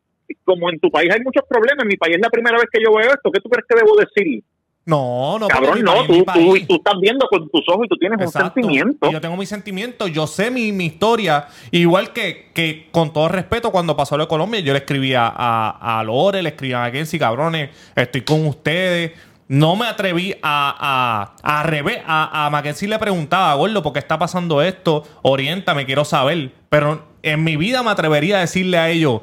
[0.44, 2.82] como en tu país hay muchos problemas, en mi país es la primera vez que
[2.82, 4.42] yo veo esto, ¿qué tú crees que debo decir?
[4.86, 8.20] No, no, Cabrón, no, tú, tú, tú estás viendo con tus ojos y tú tienes
[8.20, 8.48] Exacto.
[8.48, 9.08] un sentimiento.
[9.08, 11.46] Y Yo tengo mis sentimientos, yo sé mi, mi historia.
[11.70, 15.98] Igual que, que, con todo respeto, cuando pasó lo de Colombia, yo le escribía a,
[15.98, 19.12] a Lore, le escribía a Mackenzie, cabrones, estoy con ustedes.
[19.48, 22.02] No me atreví a, a, a revés.
[22.06, 25.04] A, a Mackenzie le preguntaba, gordo, ¿por qué está pasando esto?
[25.22, 26.50] Oriéntame, quiero saber.
[26.68, 29.22] Pero en mi vida me atrevería a decirle a ellos,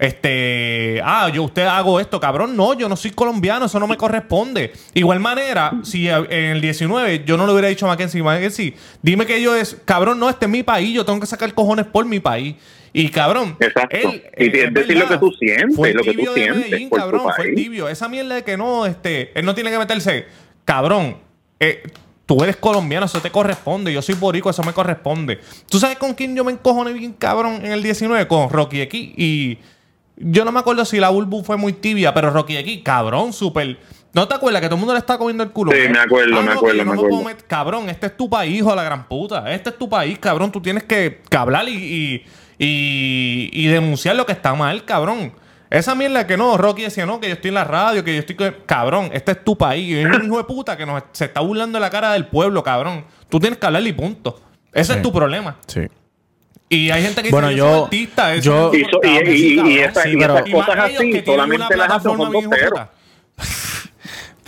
[0.00, 2.56] este, ah, yo usted hago esto, cabrón.
[2.56, 4.72] No, yo no soy colombiano, eso no me corresponde.
[4.94, 9.26] Igual manera, si en el 19 yo no le hubiera dicho a Mackenzie, Mackenzie, dime
[9.26, 12.06] que yo es, cabrón, no, este es mi país, yo tengo que sacar cojones por
[12.06, 12.56] mi país.
[12.94, 13.94] Y cabrón, Exacto.
[13.94, 16.88] él, Y eh, es decir lo que tú sientes, fue lo que tú sientes Medellín,
[16.88, 17.54] por tu cabrón, fue país.
[17.56, 17.86] tibio.
[17.88, 20.24] Esa mierda de que no, este, él no tiene que meterse.
[20.64, 21.18] Cabrón,
[21.60, 21.82] eh,
[22.24, 23.92] tú eres colombiano, eso te corresponde.
[23.92, 25.38] Yo soy borico, eso me corresponde.
[25.68, 28.26] ¿Tú sabes con quién yo me encojoné bien, cabrón, en el 19?
[28.26, 29.12] Con Rocky X.
[29.16, 29.58] Y
[30.20, 33.78] yo no me acuerdo si la Bulbu fue muy tibia, pero Rocky X, cabrón, súper
[34.12, 35.70] ¿No te acuerdas que todo el mundo le está comiendo el culo?
[35.70, 37.44] Sí, me acuerdo, Ah, me acuerdo, no me acuerdo.
[37.46, 39.52] Cabrón, este es tu país, hijo de la gran puta.
[39.52, 40.50] Este es tu país, cabrón.
[40.50, 42.24] Tú tienes que, que hablar y, y,
[42.58, 45.32] y- y denunciar lo que está mal, cabrón.
[45.70, 48.18] Esa mierda que no, Rocky decía, no, que yo estoy en la radio, que yo
[48.18, 48.34] estoy...
[48.34, 48.56] con-".
[48.66, 49.94] Cabrón, este es tu país.
[49.98, 52.64] Es un hijo de puta que nos, se está burlando de la cara del pueblo,
[52.64, 53.04] cabrón.
[53.28, 54.40] Tú tienes que hablar y punto.
[54.72, 54.96] Ese Sí.
[54.98, 55.56] es tu problema.
[55.68, 55.82] Sí.
[56.72, 58.36] Y hay gente que Bueno, dice, yo- soy artista.
[58.36, 59.72] yo- Y, es so- y, y- sí, y cabrón.
[59.90, 62.90] esa- Sí, y pero- esas más cosas así solamente las hacen con puta.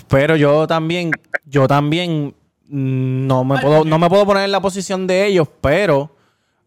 [0.08, 1.10] Pero yo también,
[1.46, 2.34] yo también
[2.68, 6.14] mm, no me puedo, no me puedo poner en la posición de ellos, pero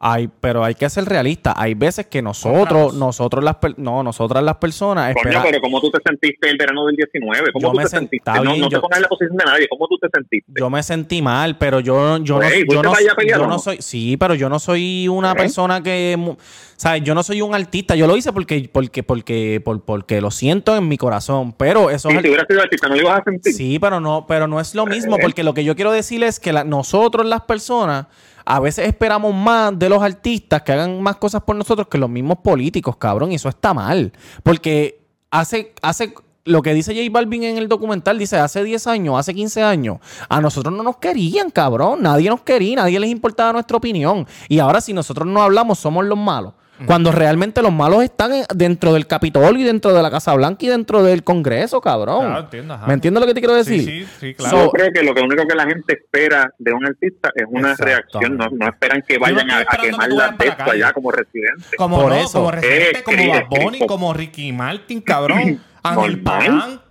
[0.07, 1.55] hay, pero hay que ser realistas.
[1.57, 5.81] Hay veces que nosotros, nosotros las per- no, nosotras las personas Coño, espera- pero ¿cómo
[5.81, 7.51] tú te sentiste el verano del 19?
[7.51, 8.31] ¿Cómo Yo tú me te sent- sentiste?
[8.31, 9.67] No, no te yo- pongas en la posición de nadie.
[9.67, 10.51] ¿Cómo tú te sentiste?
[10.59, 12.81] yo me sentí mal, pero yo, yo no, yo ¿fuiste no,
[13.27, 13.59] yo no no?
[13.59, 15.35] soy, sí, pero yo no soy una ¿Eh?
[15.35, 16.35] persona que,
[16.77, 17.01] ¿sabes?
[17.03, 17.95] Yo no soy un artista.
[17.95, 21.51] Yo lo hice porque, porque, porque, por- porque lo siento en mi corazón.
[21.53, 23.53] Pero eso Si es te hubieras sido artista, ¿no lo ibas a sentir?
[23.53, 25.19] Sí, pero no, pero no es lo mismo, Eh.
[25.21, 28.05] porque lo que yo quiero decir es que la- nosotros las personas
[28.45, 32.09] a veces esperamos más de los artistas que hagan más cosas por nosotros que los
[32.09, 34.13] mismos políticos, cabrón, y eso está mal.
[34.43, 36.13] Porque hace, hace
[36.45, 39.97] lo que dice J Balvin en el documental, dice hace 10 años, hace 15 años,
[40.29, 44.27] a nosotros no nos querían, cabrón, nadie nos quería, nadie les importaba nuestra opinión.
[44.47, 46.53] Y ahora si nosotros no hablamos, somos los malos.
[46.85, 50.65] Cuando realmente los malos están en- dentro del Capitolio y dentro de la Casa Blanca
[50.65, 52.25] y dentro del Congreso, cabrón.
[52.25, 52.87] Claro, entiendo, ajá.
[52.87, 53.81] ¿Me entiendes lo que te quiero decir?
[53.81, 54.57] Sí, sí, sí, claro.
[54.57, 57.45] Yo So- creo que lo que único que la gente espera de un artista es
[57.49, 57.85] una Exacto.
[58.19, 58.37] reacción.
[58.37, 61.77] No, no esperan que Yo vayan a, quemar que la testa allá como residente.
[61.77, 62.31] Como Por no, eso.
[62.39, 63.87] como Residente, Eh, como Cristo, Bad Bunny, Cristo.
[63.87, 65.61] como Ricky Martin, cabrón.
[65.83, 66.21] Ángel.
[66.23, 66.81] Pagán.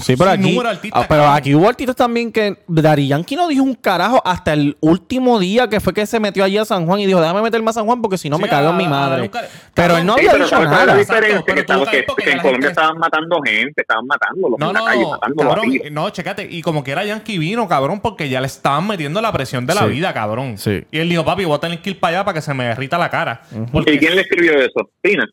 [0.00, 1.38] Sí, pero aquí, número de artistas, ah, pero cabrón.
[1.38, 5.68] aquí hubo artistas también que Dari Yankee no dijo un carajo hasta el último día
[5.68, 7.86] que fue que se metió allí a San Juan y dijo, déjame meterme a San
[7.86, 9.30] Juan porque si no Sí, me cago en mi madre.
[9.74, 11.00] Pero él no Sí, había pero dicho ¿sabes cuál es la nada.
[11.02, 11.44] Exacto, diferencia?
[11.46, 14.80] pero que, que- que en Colombia gente- estaban matando gente, estaban matándolos No, en la
[14.80, 16.48] no, calle, matándolos cabrón, no, chécate.
[16.50, 19.74] Y como que era Yankee vino, cabrón, porque ya le estaban metiendo la presión de
[19.74, 19.88] la Sí.
[19.88, 20.58] vida, cabrón.
[20.58, 20.84] Sí.
[20.90, 22.64] Y él dijo, papi, voy a tener que ir para allá para que se me
[22.64, 23.42] derrita la cara.
[23.72, 24.90] Porque- ¿Y quién le escribió eso?
[25.02, 25.26] Tina.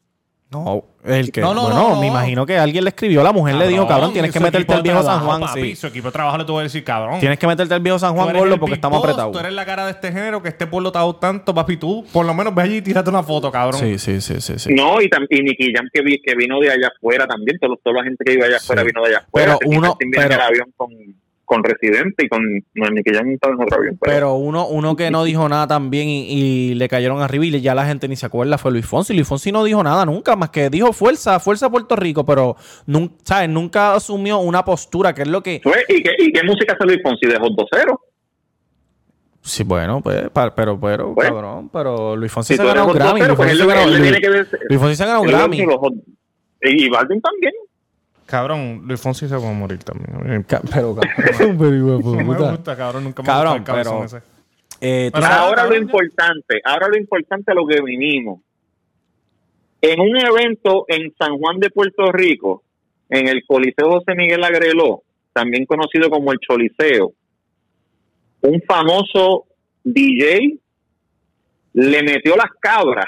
[0.50, 2.00] No, el que, No, no, bueno, no, no.
[2.00, 4.82] me imagino que alguien le escribió, la mujer le dijo, cabrón, tienes que meterte al
[4.82, 5.76] viejo San Juan, papi, sí.
[5.76, 7.20] Su equipo de trabajo le tuvo que decir, cabrón.
[7.20, 9.34] Tienes que meterte al viejo San Juan gordo porque estamos apretados.
[9.34, 11.76] Tú eres la cara de este género que este pueblo te ha dado tanto, papi.
[11.76, 13.82] Tú, por lo menos, ve allí y tírate una foto, cabrón.
[13.82, 14.74] Sí, sí, sí, sí, sí.
[14.74, 17.58] No, y, y Nicky Jam que, vi- que vino de allá afuera también.
[17.60, 18.88] Todo- toda la gente que iba allá afuera Sí.
[18.88, 19.58] vino de allá afuera.
[19.60, 20.90] Pero uno- pero- el avión con,
[21.48, 22.42] con Residente y con...
[22.76, 23.98] No, Nicky Jam estaba en otro avión.
[24.02, 27.62] Pero, Pero uno, uno que no dijo nada también y, y le cayeron arriba y
[27.62, 29.14] ya la gente ni se acuerda fue Luis Fonsi.
[29.14, 33.14] Luis Fonsi no dijo nada nunca, más que dijo fuerza, fuerza Puerto Rico, pero nun-
[33.24, 33.48] ¿sabes?
[33.50, 35.62] nunca asumió una postura, que es lo que...
[35.64, 37.26] Fue- ¿y, qué, ¿Y qué música hace Luis Fonsi?
[37.28, 37.98] ¿De Hot 2-0?
[39.42, 41.34] Sí, bueno, pues, pa- pero, pero, Bueno.
[41.36, 43.22] cabrón, pero Luis Fonsi Si se ha ganado un Grammy.
[43.22, 43.38] 2-0, Luis
[44.68, 45.58] pues Fonsi se ha ganado- que un Grammy.
[46.64, 47.54] Y Balvin también.
[48.28, 50.44] Cabrón, Luis Fonsi se va a morir también.
[50.44, 53.04] Ca- Pero, cabrón, pero, hijo de No me gusta, cabrón.
[53.06, 54.18] Nunca me Cabrón, gusta el pero- ese.
[54.80, 58.42] Eh, tú Pero- sabes- ahora lo cabrón, importante, ahora lo importante a lo que vinimos.
[59.82, 62.64] En un evento en San Juan de Puerto Rico,
[63.10, 67.14] en el Coliseo José Miguel Agreló, también conocido como el Choliseo,
[68.42, 69.46] un famoso
[69.84, 70.58] DJ
[71.74, 73.06] le metió las cabras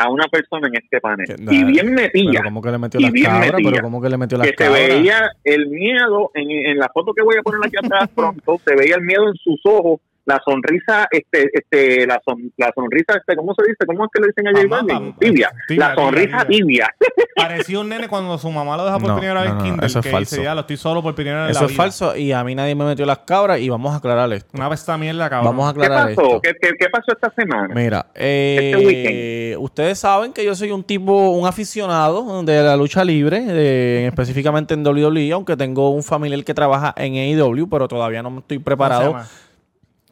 [0.00, 1.26] a una persona en este panel.
[1.50, 3.52] Y bien pero metía, ¿cómo que le metió las cabras?
[3.62, 4.88] Pero ¿cómo que le metió las que se cabras?
[4.88, 8.74] veía el miedo en, en la foto que voy a poner aquí atrás pronto, se
[8.74, 13.36] veía el miedo en sus ojos, la sonrisa, este, este, la, son- la sonrisa, este,
[13.36, 13.84] ¿cómo se dice?
[13.86, 15.14] ¿Cómo es que le dicen a J Balvin?
[15.18, 15.50] Tibia.
[15.68, 16.94] Tibia, La sonrisa tibia, tibia.
[17.36, 19.66] Parecía un nene cuando su mamá lo deja por No, primera vez no, no, en
[19.70, 19.86] Kindle.
[19.86, 20.36] eso es que falso.
[20.36, 21.82] Dice, ya, lo estoy solo por primera vez en Eso la es vida".
[21.82, 24.50] falso y a mí nadie me metió las cabras y vamos a aclarar esto.
[24.54, 25.56] Una vez esta mierda, cabrón.
[25.56, 26.22] Vamos a ¿Qué aclarar pasó?
[26.26, 26.40] esto.
[26.42, 27.74] ¿Qué, qué, qué pasó esta semana?
[27.74, 29.64] Mira, eh, Este weekend.
[29.64, 34.74] ustedes saben que yo soy un tipo, un aficionado de la lucha libre, de- específicamente
[34.74, 38.58] en WWE, aunque tengo un familiar que trabaja en AEW, pero todavía no me estoy
[38.58, 39.16] ¿Cómo preparado.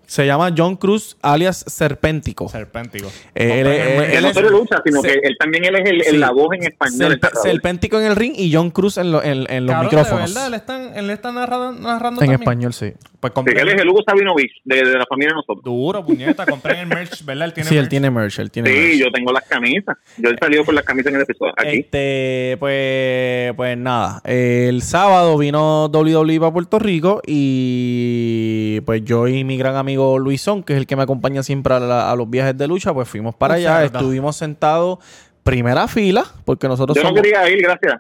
[0.09, 0.53] Se llama?
[0.57, 2.49] John Cruz, alias Serpéntico.
[2.49, 3.09] Serpéntico.
[3.35, 3.71] Eh, él, No,
[4.03, 6.17] él- no es solo lucha, sino se- que él también él es el, sí.
[6.17, 7.21] la voz en español.
[7.43, 10.35] Serpéntico en el ring y John Cruz en, lo- en- en los Cabrón, de micrófonos.
[10.35, 12.41] verdad, él está, él está narrando, narrando En también.
[12.41, 12.95] español, sí.
[13.21, 15.65] Pues Sí, compré él es el Hugo Sabinovich, de, de la familia de nosotros.
[15.65, 16.47] Duro, puñeta.
[16.47, 17.47] Compré el merch, ¿verdad?
[17.49, 17.91] Él tiene Sí, él merch.
[17.91, 18.99] tiene merch, él tiene Sí, merch.
[19.01, 19.97] yo tengo las camisas.
[20.19, 21.53] Yo he salido con las camisas en el episodio.
[21.57, 21.79] Aquí.
[21.81, 24.21] Este, pues, pues nada.
[24.25, 30.63] El sábado vino WWE para Puerto Rico y pues yo y mi gran amigo Luisón,
[30.63, 33.09] que es el que me acompaña siempre a, la- a los viajes de lucha, pues
[33.09, 33.85] fuimos para allá.
[33.85, 34.99] Estuvimos sentados
[35.43, 37.95] primera fila, porque nosotros yo no quería ir, gracias.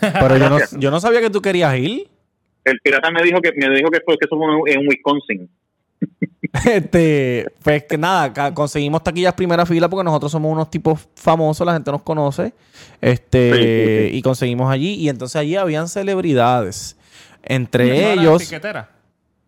[0.00, 0.80] pero yo no, Gracias.
[0.80, 2.08] yo no sabía que tú querías ir.
[2.64, 5.48] El pirata me dijo que me dijo que fue que eso fue en Wisconsin.
[6.66, 11.74] Este, pues que nada, conseguimos taquillas primera fila porque nosotros somos unos tipos famosos, la
[11.74, 12.52] gente nos conoce.
[13.00, 14.94] Este, Sí, sí, y conseguimos allí.
[14.94, 16.96] Y entonces allí habían celebridades.
[17.42, 18.52] entre ¿No era ellos...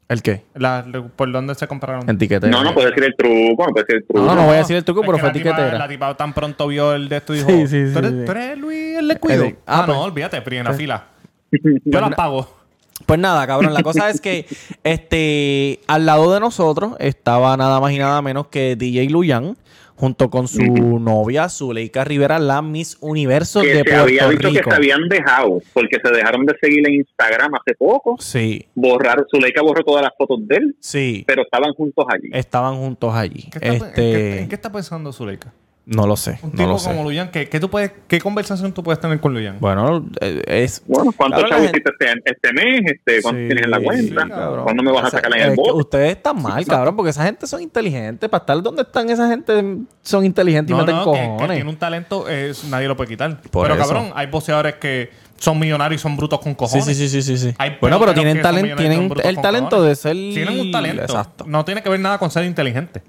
[0.09, 0.43] ¿El qué?
[0.55, 0.85] La-
[1.17, 2.09] ¿Por dónde se compraron?
[2.09, 2.51] En tiquetera.
[2.53, 4.21] No, no puede decir el truco, no puede decir el truco.
[4.27, 5.79] No, no voy a decir el truco, Es pero fue la tipa- tiquetera.
[5.79, 8.11] La tipa tan pronto vio el de esto y dijo: Sí, sí, sí, ¿Tú, eres,
[8.13, 8.25] sí.
[8.27, 9.45] tú eres Luis el de cuido?
[9.45, 9.97] El de- ah, ah, pues.
[9.97, 11.07] no, olvídate, pri en la fila.
[11.51, 12.62] Yo las pago.
[13.07, 13.75] Pues nada, cabrón.
[13.75, 14.47] La cosa es que
[14.85, 19.57] este al lado de nosotros estaba nada más y nada menos que DJ Luyan
[19.95, 20.65] junto con su
[20.99, 24.61] novia Zuleika Rivera, la Miss Universo que de se Puerto había dicho Rico.
[24.65, 28.17] que se habían dejado, porque se dejaron de seguir en Instagram hace poco.
[28.19, 31.23] Sí, Borraron, Zuleika borró todas las fotos de él, sí.
[31.25, 32.31] pero estaban juntos allí.
[32.33, 33.49] Estaban juntos allí.
[33.53, 35.53] ¿Qué está, en, Este, qué, en qué está pensando Zuleika?
[35.85, 36.91] No lo sé, Un no tipo lo sé.
[36.91, 39.57] como Luyan, ¿qué, qué tú puedes, ¿qué conversación tú puedes tener con Luyan?
[39.59, 42.81] Bueno, eh, es Bueno, ¿cuántos Cabrón, chavos hiciste este, este mes?
[42.85, 44.03] Este, ¿Cuántos Sí, tienes en la cuenta?
[44.23, 44.63] sí, cabrón.
[44.65, 45.73] ¿Cuándo me vas a O sea, sacar en el bote?
[45.73, 48.31] Ustedes están mal, cabrón, porque esa gente son inteligentes.
[48.31, 51.57] Para estar donde están esa gente son inteligentes y No, meten no, que, que cojones.
[51.57, 53.41] tiene un talento, es, nadie lo puede quitar.
[53.51, 53.83] Por pero eso.
[53.89, 56.85] cabrón, hay boxeadores que son millonarios y son brutos con cojones.
[56.85, 57.55] sí, sí, sí, sí, sí.
[57.59, 59.89] Hay Bueno, pero tienen talento, y tienen el talento cojones.
[59.89, 60.13] de ser.
[60.15, 61.03] Tienen un talento.
[61.03, 61.45] Exacto.
[61.49, 63.03] No tiene que ver nada con ser inteligente.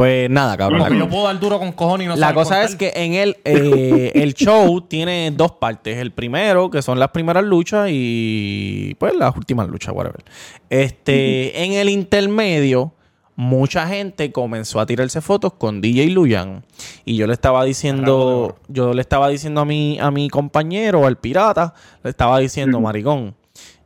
[0.00, 0.78] Pues nada, cabrón.
[0.78, 3.12] Porque la- yo puedo dar duro con cojones y no La cosa es que en
[3.12, 5.98] el, eh, el show tiene dos partes.
[5.98, 10.24] El primero, que son las primeras luchas, y pues las últimas luchas, whatever.
[10.70, 12.94] Este, en el intermedio,
[13.36, 16.64] mucha gente comenzó a tirarse fotos con DJ Luyan.
[17.04, 21.18] Y yo le estaba diciendo, yo le estaba diciendo a mi, a mi compañero, al
[21.18, 23.34] pirata, le estaba diciendo, maricón.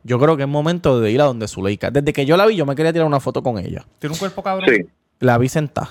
[0.05, 1.91] Yo creo que es momento de ir a donde Zuleika.
[1.91, 3.83] Desde que yo la vi, yo me quería tirar una foto con ella.
[3.99, 4.69] Tiene un cuerpo cabrón.
[4.73, 4.85] Sí.
[5.19, 5.89] La vi sentada.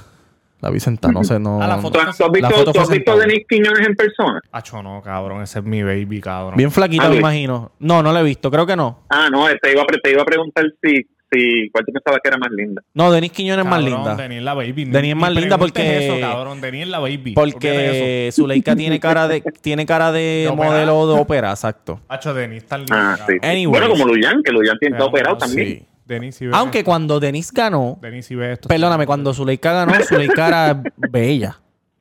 [0.64, 1.60] La vi sentada, no sé, no.
[1.62, 3.26] Ah, la ¿Tú foto has, tú has La visto, foto tú has visto a sentada.
[3.28, 4.40] Denis Quiñones en persona?
[4.50, 5.42] Acho, no, cabrón.
[5.42, 6.56] Ese es mi baby, cabrón.
[6.56, 7.72] Bien flaquita, Ah, me imagino.
[7.80, 9.00] No, no la he visto, creo que no.
[9.10, 12.28] Ah, no, te iba a, te iba a preguntar si, si cuál tú pensabas que
[12.30, 12.80] era más linda.
[12.94, 14.14] No, Denis Quiñones es más linda.
[14.16, 14.84] Denis es la baby.
[14.86, 16.62] Denis es más linda porque- Eso, cabrón.
[16.62, 17.34] Denis es la baby.
[17.34, 18.30] Porque.
[18.32, 20.70] Zuleika tiene cara de tiene cara de, ¿De ópera?
[20.70, 22.00] modelo de ópera, exacto.
[22.08, 23.18] Acho, Denis está linda.
[23.20, 23.66] Ah, sí.
[23.66, 25.68] Bueno, como Luyan, que Luyan tiene operado también.
[25.68, 25.86] Sí.
[26.06, 26.88] Denis Aunque esto.
[26.90, 28.68] cuando Denis ganó, Denis esto.
[28.68, 31.60] perdóname, cuando Zuleika ganó, Zuleika era bella.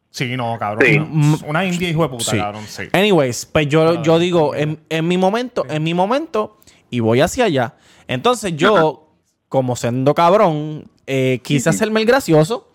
[0.10, 0.86] Sí, no, cabrón.
[0.88, 0.98] Sí.
[0.98, 2.38] Una- Una india hijo de puta, Sí.
[2.38, 2.64] cabrón.
[2.68, 2.84] Sí.
[2.92, 6.58] Anyways, pues yo, yo digo, en, en mi momento, en mi momento,
[6.90, 7.76] y voy hacia allá.
[8.08, 9.10] Entonces yo,
[9.50, 12.70] como siendo cabrón, eh, quise hacerme el gracioso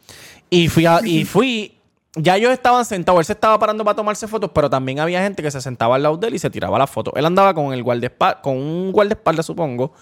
[0.51, 1.75] y fui, a- y fui.
[2.17, 5.41] Ya ellos estaban sentados, él se estaba parando para tomarse fotos, pero también había gente
[5.43, 7.13] que se sentaba al lado de él y se tiraba la foto.
[7.15, 9.93] Él andaba con el guardaespaldas, con un guardaespaldas, supongo.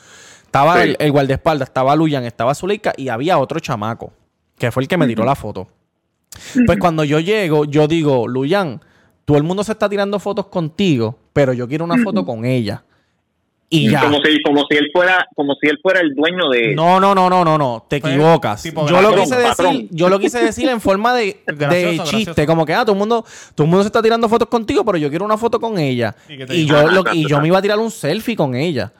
[0.47, 0.89] Estaba Sí.
[0.91, 4.13] el, el guardaespaldas, estaba Luyan, estaba Zuleika y había otro chamaco,
[4.59, 5.69] que fue el que me tiró la foto.
[6.67, 8.81] Pues cuando yo llego, yo digo, Luyan,
[9.25, 12.83] todo el mundo se está tirando fotos contigo, pero yo quiero una foto con ella.
[13.69, 14.01] Y ya.
[14.03, 17.17] Como si, como si él fuera, como si él fuera el dueño de No, no,
[17.17, 17.85] no, no, no, no.
[17.89, 18.63] Te Fue equivocas.
[18.63, 19.73] tipo Yo lo quise patrón.
[19.75, 22.47] decir, yo lo quise decir en forma de, de Gracioso, chiste, gracioso.
[22.47, 23.25] como que ah, todo el mundo,
[23.57, 26.15] todo el mundo se está tirando fotos contigo, pero yo quiero una foto con ella.
[26.29, 28.93] ¿Y yo Ah, lo- y yo me iba a tirar un selfie con ella.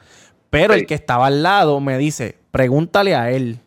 [0.49, 0.81] Pero Sí.
[0.81, 3.59] el que estaba al lado me dice, pregúntale a él,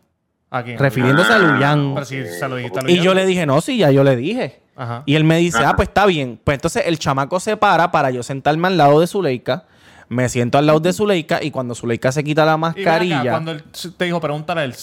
[0.49, 0.77] ¿A quién?
[0.79, 1.39] refiriéndose a Ah.
[1.39, 1.93] Luyan.
[1.93, 4.15] Pero si se lo dijiste a Y yo le dije, no, sí, ya yo le
[4.15, 4.59] dije.
[4.75, 5.03] Ajá.
[5.05, 5.69] Y él me dice, Ajá.
[5.71, 6.39] ah, pues está bien.
[6.43, 9.65] Pues entonces el chamaco se para para yo sentarme al lado de Zuleika.
[10.09, 13.31] Me siento al lado de Zuleika y cuando Zuleika se quita la Y acá, mascarilla.
[13.31, 13.63] cuando él
[13.97, 14.75] te dijo, pregúntale a él,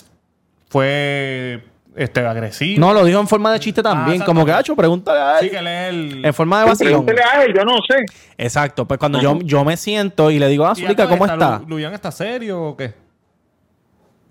[0.70, 1.64] ¿fue
[1.96, 2.80] este, agresivo?
[2.80, 4.22] No, lo dijo en forma de chiste también.
[4.22, 5.44] Ah, como que, hacho, pregúntale a él.
[5.44, 6.24] Sí, que él.
[6.24, 7.06] En forma de Sí, vacilón.
[7.06, 8.04] Pregúntele a él, yo no sé.
[8.36, 8.86] Exacto.
[8.86, 11.58] Pues cuando yo, yo me siento y le digo, ah, ¿Y Zuleika, acá ¿cómo está?
[11.60, 12.94] Lu- ¿Luyan está serio o qué?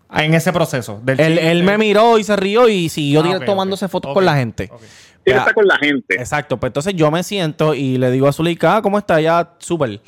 [0.10, 1.02] Ah, en ese proceso.
[1.04, 4.14] Del Él, él me miró y se rió y siguió Ah, tira- ok, tomándose fotos
[4.14, 4.70] con la gente.
[5.26, 6.16] Él está con la gente.
[6.16, 9.20] Exacto, pues entonces yo me siento y le digo a Zuleika, ah, ¿cómo está?
[9.20, 10.00] Ya, súper.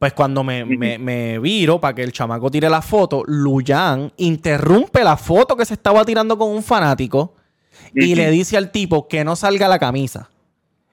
[0.00, 5.04] Pues cuando me, me, me viro para que el chamaco tire la foto, Luyan interrumpe
[5.04, 7.34] la foto que se estaba tirando con un fanático
[7.94, 10.30] y le dice al tipo que no salga la camisa.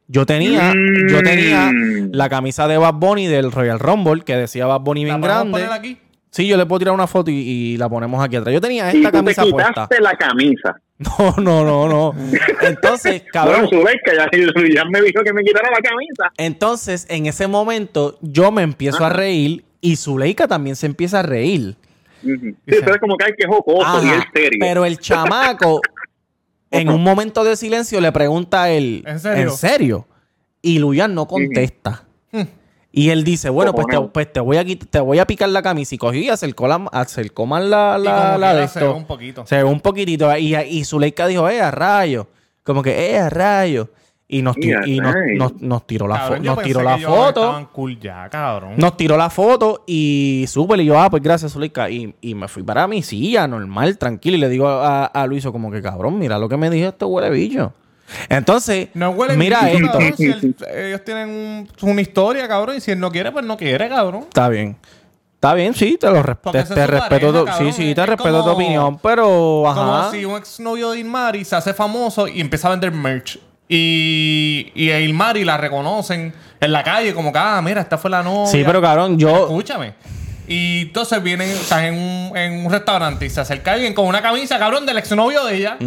[0.10, 1.08] Yo tenía, Mm.
[1.10, 1.72] yo tenía
[2.12, 5.52] la camisa de Bad Bunny del Royal Rumble que decía Bad Bunny ¿La bien grande.
[5.54, 5.98] poner aquí?
[6.30, 8.54] Sí, yo le puedo tirar una foto y, y la ponemos aquí atrás.
[8.54, 9.70] Yo tenía Y esta tú te camisa puesta.
[9.70, 10.76] quitaste la camisa.
[11.20, 12.16] No, no, no, no.
[12.62, 13.68] Entonces, cabrón.
[13.72, 16.32] Bueno, ya, ya me dijo que me quitara la camisa.
[16.38, 21.24] Entonces, en ese momento, yo me empiezo a reír y Zuleika también se empieza a
[21.24, 21.76] reír.
[22.24, 22.56] Ujú.
[22.68, 24.60] Sí, es como que hay que jocoso Ajá, y es serio.
[24.60, 25.82] Pero el chamaco,
[26.72, 29.44] en un momento de silencio, le pregunta a él: ¿En serio?
[29.44, 30.08] ¿En serio?
[30.64, 32.06] Y Luyan no contesta.
[32.98, 35.62] Y él dice, bueno, pues te, pues te voy a te voy a picar la
[35.62, 35.94] camisa.
[35.94, 38.98] Y cogió y acercó, la, acercó más la, la, la de quiera se ve esto.
[38.98, 39.46] un poquito.
[39.46, 40.38] Se ve un poquitito.
[40.38, 42.28] Y, y Zuleika dijo, eh, a rayo.
[42.64, 43.90] Como que, eh, a rayo.
[44.28, 47.42] Y nos, ti- Y nos, nos- nos tiró la, Cabrón, nos tiró la foto.
[47.44, 48.74] Estaban cool ya, cabrón.
[48.76, 50.82] Nos tiró la foto y súper.
[50.82, 51.90] Y yo, ah, pues gracias, Zuleika.
[51.90, 54.36] Y, y me fui para mi silla, normal, tranquilo.
[54.36, 57.06] Y le digo a, a Luiso, como que cabrón, mira lo que me dijo este
[57.06, 57.72] huele bicho.
[58.30, 59.88] Entonces, No huele mira esto.
[59.92, 62.76] cabrón, si él- ellos tienen un- una historia, cabrón.
[62.78, 64.24] Y si él no quiere, pues no quiere, cabrón.
[64.28, 64.78] Está bien.
[65.36, 66.52] Está bien, sí, te lo respeto.
[66.52, 67.10] Te, respeto.
[67.10, 67.74] pareja, tu- cabrón.
[67.74, 70.12] sí, sí, te Es respeto tu como- opinión, pero Como ajá.
[70.12, 73.40] si un exnovio de Ilmari se hace famoso y empieza a vender merch.
[73.70, 78.10] Y, y a Ilmari la reconocen en la calle como que, ah, mira, esta fue
[78.10, 78.48] la novia.
[78.52, 79.42] Sí, pero cabrón, yo.
[79.42, 79.94] Escúchame.
[80.48, 84.22] Y entonces vienen, estás en un, en un restaurante y se acerca alguien con una
[84.22, 85.78] camisa, cabrón, del exnovio de ella.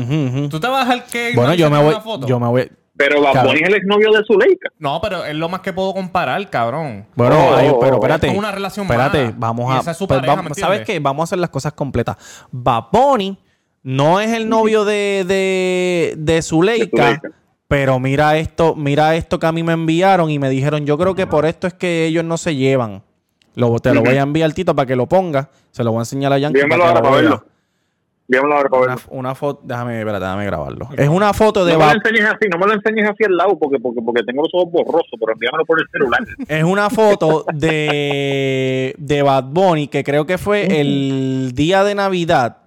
[0.51, 1.89] ¿Tú te vas al que Bueno, yo me voy.
[1.95, 2.27] una foto?
[2.27, 2.71] Yo me voy.
[2.97, 3.45] Pero Bad.
[3.47, 4.69] Bunny es el exnovio de Zuleika.
[4.79, 7.07] No, pero es lo más que puedo comparar, cabrón.
[7.15, 8.29] Bueno, Oh, ay, oh, pero oh, espérate.
[8.29, 9.35] es una relación Espérate, mala.
[9.39, 9.81] vamos Y a.
[9.81, 10.99] esa es su pues pareja, vamos- ¿me ¿Sabes qué?
[11.01, 12.19] Vamos a hacer las cosas completas.
[12.51, 13.39] Bad Bunny
[13.83, 16.85] no es el novio de, de, de Zuleika.
[17.13, 17.31] De Zuleika.
[17.69, 21.15] Pero mira esto, mira esto que a mí me enviaron y me dijeron, yo creo
[21.15, 23.03] que por esto es que ellos no se llevan.
[23.57, 25.49] Lo, te lo voy a enviar, Tito, para que lo ponga.
[25.71, 26.59] Se lo voy a enseñar a Yankee.
[26.61, 27.47] Dígamelo para que ahora lo para verlo.
[28.29, 29.11] Dígamelo ahora para Una, verlo.
[29.11, 30.89] una foto, déjame, espérate, déjame grabarlo.
[30.97, 33.25] Es una foto de No me Bad lo enseñes así, no me lo enseñes así
[33.25, 36.21] al lado porque, porque, porque tengo los ojos borrosos, pero envíamelo por el celular.
[36.49, 42.59] Es una foto de, de Bad Bunny que creo que fue el día de Navidad.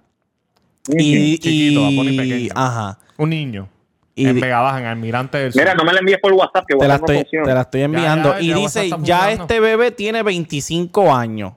[0.88, 2.52] Y, Chiquito, Bad Bunny pequeño.
[2.54, 2.98] ajá.
[3.16, 3.68] Un niño.
[4.14, 5.62] Y en Vega Baja, en Almirante del Sur.
[5.62, 7.46] Mira, no me la envíes por WhatsApp, que te la, no estoy, funciona.
[7.46, 8.32] te la estoy enviando.
[8.34, 11.54] ya, y ya dice, ya este bebé tiene 25 años.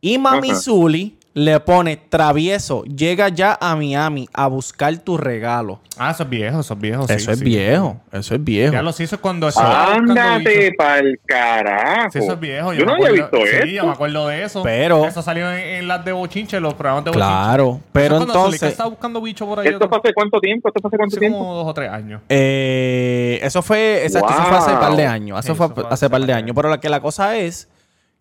[0.00, 0.54] Y Mami.
[0.54, 5.80] Zuli le pone, travieso, llega ya a Miami a buscar tu regalo.
[5.98, 7.06] Ah, eso es viejo, eso es viejo.
[7.06, 7.44] sí, eso es sí.
[7.44, 8.72] viejo, eso es viejo.
[8.72, 12.10] Ya los hizo cuando buscando Ándate pa'l carajo.
[12.10, 12.72] Sí, eso es viejo.
[12.72, 13.90] Yo, me no había acuerdo- visto Sí, yo me eso.
[13.90, 14.62] acuerdo de eso.
[14.62, 17.28] Pero- Eso salió en, en las de Bochinche, los programas de Bochinche.
[17.28, 18.62] Claro, pero Eso entonces...
[18.62, 19.68] estaba buscando bicho por ahí.
[19.68, 20.68] ¿Esto fue hace cuánto tiempo?
[20.68, 21.38] ¿Esto fue hace cuánto hace tiempo?
[21.38, 22.22] como dos o tres años.
[22.30, 25.44] Eh, eso fue, exacto, eso fue hace par de años.
[25.44, 26.56] Eso fue eso fue hace hace par de par de años.
[26.56, 27.68] Pero la que la cosa es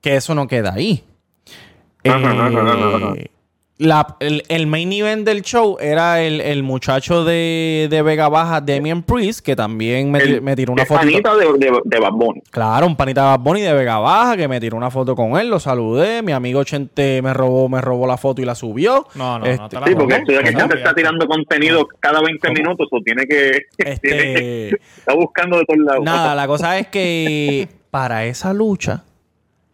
[0.02, 1.06] que eso no queda ahí.
[1.06, 1.95] Ajá, ajá, ajá, ajá.
[2.06, 3.30] Eh,
[3.78, 8.62] la- el, el main event del show era el, el muchacho de, de Vega Baja,
[8.62, 11.02] Damian Priest, que también me, ti- El- me tiró una foto.
[11.02, 12.42] panita de, de, de Bad Bunny.
[12.52, 15.38] Claro, un panita de Bad Bunny de Vega Baja que me tiró una foto con
[15.38, 16.22] él, lo saludé.
[16.22, 19.08] Mi amigo Chente me robó, me robó la foto y la subió.
[19.16, 20.00] No, no, no Este, te la Sí, robó.
[20.04, 20.60] porque esto ya que ¿Cómo?
[20.60, 23.64] Chante está tirando contenido cada 20 minutos o tiene que...
[23.78, 26.04] Este, está buscando de todos lados.
[26.06, 29.04] Nada, la cosa es que para esa lucha,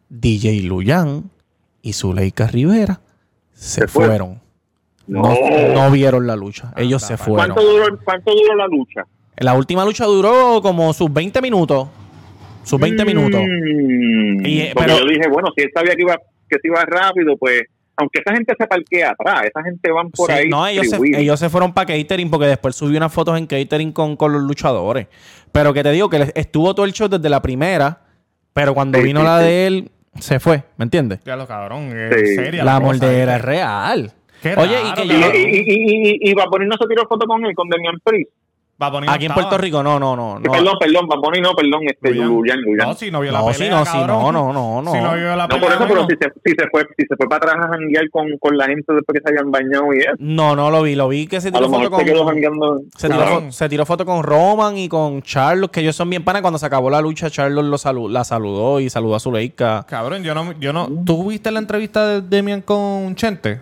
[0.10, 1.30] DJ Luyan
[1.82, 3.02] y Zuleika Rivera
[3.54, 4.06] se Se fue.
[4.08, 4.39] fueron.
[5.08, 5.74] No, No.
[5.74, 6.74] no vieron la lucha.
[6.78, 7.54] Ellos se fueron.
[7.54, 9.04] ¿Cuánto duró, ¿Cuánto duró la lucha?
[9.38, 11.88] La última lucha duró como sus 20 minutos.
[12.63, 13.41] Sus 20 minutos.
[13.41, 16.15] Mm, Y, eh, pero- yo dije, bueno, si él sabía que iba
[16.50, 17.62] que se iba rápido, pues,
[17.96, 20.50] aunque esa gente se parquea atrás, esa gente van por Sí, ahí.
[20.50, 23.91] no, ellos se, ellos se fueron para catering porque después subió unas fotos en catering
[23.94, 25.08] con, con los luchadores.
[25.54, 28.02] Pero que te digo que estuvo todo el show desde la primera,
[28.54, 29.46] pero cuando Sí, vino sí, la sí.
[29.46, 31.19] de él, se fue, ¿me entiendes?
[31.26, 31.89] Ya lo cabrón.
[31.91, 32.19] Sí.
[32.21, 33.36] Es seria La ¿viste?
[33.36, 34.12] es real.
[34.41, 35.36] Qué Oye, y raro, que Y, yo- cabrón.
[35.36, 38.32] y, y, y, y Bad Bunny no se tiró foto con él, con Damian Priest.
[38.82, 39.48] Bad Bunny no Aquí en estaba.
[39.50, 40.39] Puerto Rico, no, no, no.
[40.39, 40.52] no.
[40.52, 42.28] Perdón, perdón, Bad Bunny no, perdón, este, Luyan.
[42.30, 42.88] Luyan, Luyan.
[42.89, 44.91] No, si no vio la No, pelea, si no, si no, no, no, no.
[44.91, 47.06] Si no vio la No, pelea, por eso, pero si se, si se fue, si
[47.08, 49.94] se fue para atrás a janguear con, con la gente después que se habían bañado
[49.94, 50.96] y eso, No, no lo vi.
[50.96, 52.00] Lo vi que se a tiró foto con...
[52.00, 52.82] se quedó jangueando.
[52.98, 53.48] Se tiró, Cabrón.
[53.48, 56.41] fo- se tiró foto con Roman y con Charlos, que ellos son bien panas.
[56.41, 59.86] Cuando se acabó la lucha, Charlos lo salu- la saludó y saludó a Zuleika.
[59.88, 60.89] Cabrón, yo no, yo no.
[61.06, 63.62] ¿Tú viste la entrevista de Demian con Chente?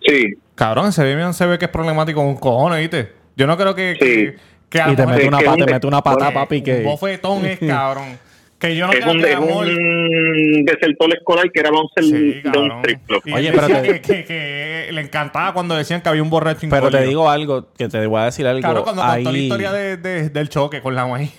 [0.00, 3.12] Sí, Cabrón, ese Demian se ve que es problemático con cojones, ¿viste?
[3.38, 3.96] Yo no creo que.
[3.98, 4.42] Sí.
[4.68, 6.82] que, Y te mete una pata, un- te mete una pata, papi, Un que...
[6.82, 8.18] bofetón es cabrón.
[8.58, 12.40] Que yo no es creo un, que es un desertor escolar que era bouncer Sí,
[12.42, 13.20] de un triplo.
[13.32, 16.90] Oye, pero te- que, que- que le encantaba cuando decían que había un borracho Pero
[16.90, 18.60] te digo algo, que te voy a decir algo.
[18.60, 21.32] Claro, cuando contó la Ahí- historia de, de- del choque con la maíz.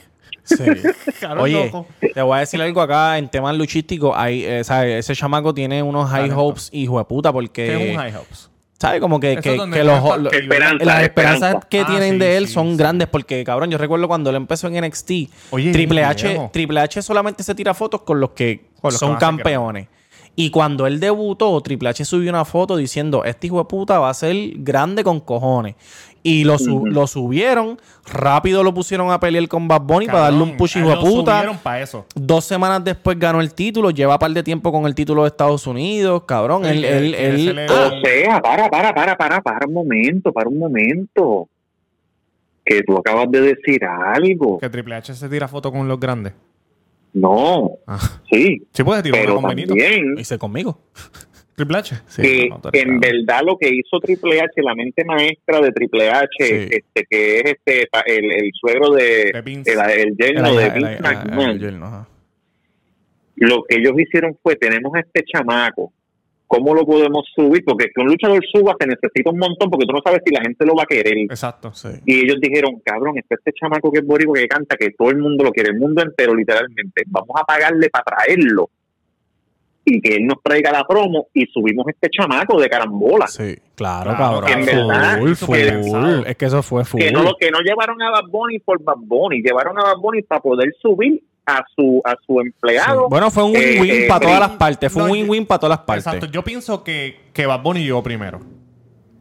[0.45, 0.63] Sí.
[1.19, 1.87] Cabrón, Oye, loco.
[2.13, 4.13] te voy a decir algo acá en temas luchísticos.
[4.15, 4.99] Hay, eh, ¿sabes?
[5.05, 7.65] Ese chamaco tiene unos high hopes, hijo de puta, porque...
[7.65, 8.49] Que es un high hopes.
[8.79, 9.01] ¿Sabes?
[9.01, 11.01] Como que, que, los, Esperanza, las esperanza.
[11.03, 12.77] esperanzas que Ah, tienen sí, de él sí, son sí.
[12.77, 15.11] grandes porque, cabrón, yo recuerdo cuando él empezó en NXT,
[15.51, 16.49] Oye, Triple H.
[16.53, 19.87] Triple H solamente se tira fotos con los que Con los que son campeones.
[20.35, 24.09] Y cuando él debutó, Triple H subió una foto diciendo, este hijo de puta va
[24.09, 25.75] a ser grande con cojones.
[26.23, 26.85] Y lo, su- Ujú.
[26.87, 30.87] lo subieron, rápido lo pusieron a pelear con Bad Bunny para darle un push hijo
[30.89, 31.37] de él puta.
[31.37, 32.05] subieron pa' eso.
[32.15, 35.65] Dos semanas después ganó el título, lleva par de tiempo con el título de Estados
[35.67, 36.65] Unidos, cabrón.
[36.65, 40.31] Él, él, él- se le- ah, O sea, para, para, para, para, para un momento,
[40.33, 41.47] para un momento.
[42.65, 44.59] Que tú acabas de decir algo.
[44.59, 46.33] Que Triple H se tira foto con los grandes.
[47.13, 47.99] No, Ah.
[48.31, 50.79] sí, Sí, puedes tirar pero también hice conmigo.
[51.55, 51.95] Triple H.
[52.07, 56.09] Sí, que no, en verdad lo que hizo Triple H, la mente maestra de Triple
[56.09, 56.53] H, Sí.
[56.71, 59.73] este, que es este el, el suegro de, Vince.
[59.73, 62.07] el, el yerno de Vince McMahon,
[63.35, 65.91] lo que ellos hicieron fue, tenemos a este chamaco,
[66.49, 67.63] ¿cómo lo podemos subir?
[67.63, 70.41] Porque que un luchador suba se necesita un montón porque tú no sabes si la
[70.41, 71.15] gente lo va a querer.
[71.19, 71.71] Exacto.
[71.73, 71.89] Sí.
[72.05, 75.19] Y ellos dijeron, cabrón, este, este chamaco que es borico que canta, que todo el
[75.19, 78.69] mundo lo quiere, el mundo entero literalmente, vamos a pagarle para traerlo.
[79.85, 83.27] y que él nos traiga la promo y subimos este chamaco de carambola.
[83.27, 84.51] Sí, claro, cabrón.
[84.51, 86.25] en verdad, full, pensado.
[86.25, 86.99] Es que eso fue full.
[86.99, 89.97] Que no, lo, que no llevaron a Bad Bunny por Bad Bunny, llevaron a Bad
[90.01, 91.21] Bunny para poder subir
[91.57, 92.47] a su a su Sí.
[92.47, 93.09] empleado.
[93.09, 94.91] Bueno, fue un Eh, win-win eh, para todas las partes.
[94.91, 96.05] Fue No, un win-win para todas las partes.
[96.07, 96.25] Exacto.
[96.27, 98.39] Yo pienso que, que Bad Bunny llegó primero.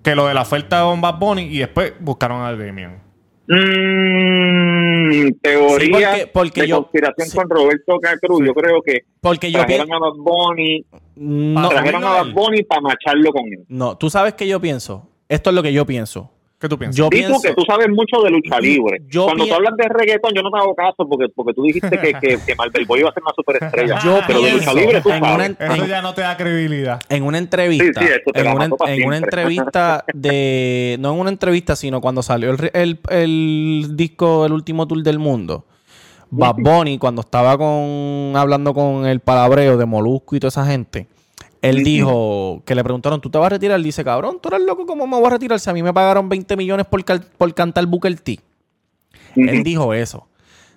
[0.02, 3.02] Que lo de la oferta con Bad Bunny y después buscaron a Damian.
[3.48, 7.36] Mm, teoría Sí, porque- porque de yo- conspiración sí.
[7.36, 8.42] con Roberto Cacruz.
[8.46, 10.84] Yo creo que Porque yo trajeron a Bad Bunny,
[11.16, 13.64] No, trajeron a Bad Bunny para macharlo con él.
[13.68, 15.08] no, tú sabes que yo pienso.
[15.28, 16.30] Esto es lo que yo pienso.
[16.60, 16.96] ¿Qué tú piensas?
[16.96, 17.34] Yo pienso.
[17.34, 19.00] tú que tú sabes mucho de lucha libre.
[19.08, 21.90] Yo Cuando tú hablas de reggaetón, yo no te hago caso porque, porque tú dijiste
[21.90, 24.00] que, que, que Marvel Boy iba a ser una superestrella.
[24.02, 26.36] Yo pero de pienso lucha libre tú en una en- Eso ya no te da
[26.36, 27.00] credibilidad.
[27.08, 31.30] En una entrevista, Sí, sí, esto te en, la una, entrevista de, no en una
[31.30, 35.64] entrevista, sino cuando salió el, el, el disco El último tour del mundo,
[36.30, 41.06] Bad Bunny, cuando estaba con hablando con el palabreo de Molusco y toda esa gente,
[41.62, 43.76] él dijo que le preguntaron, ¿tú te vas a retirar?
[43.76, 45.92] Él dice, cabrón, tú eres loco, ¿cómo me voy a retirar si a mí me
[45.92, 48.38] pagaron 20 millones por, por cantar Booker T?
[49.36, 50.26] Él dijo eso.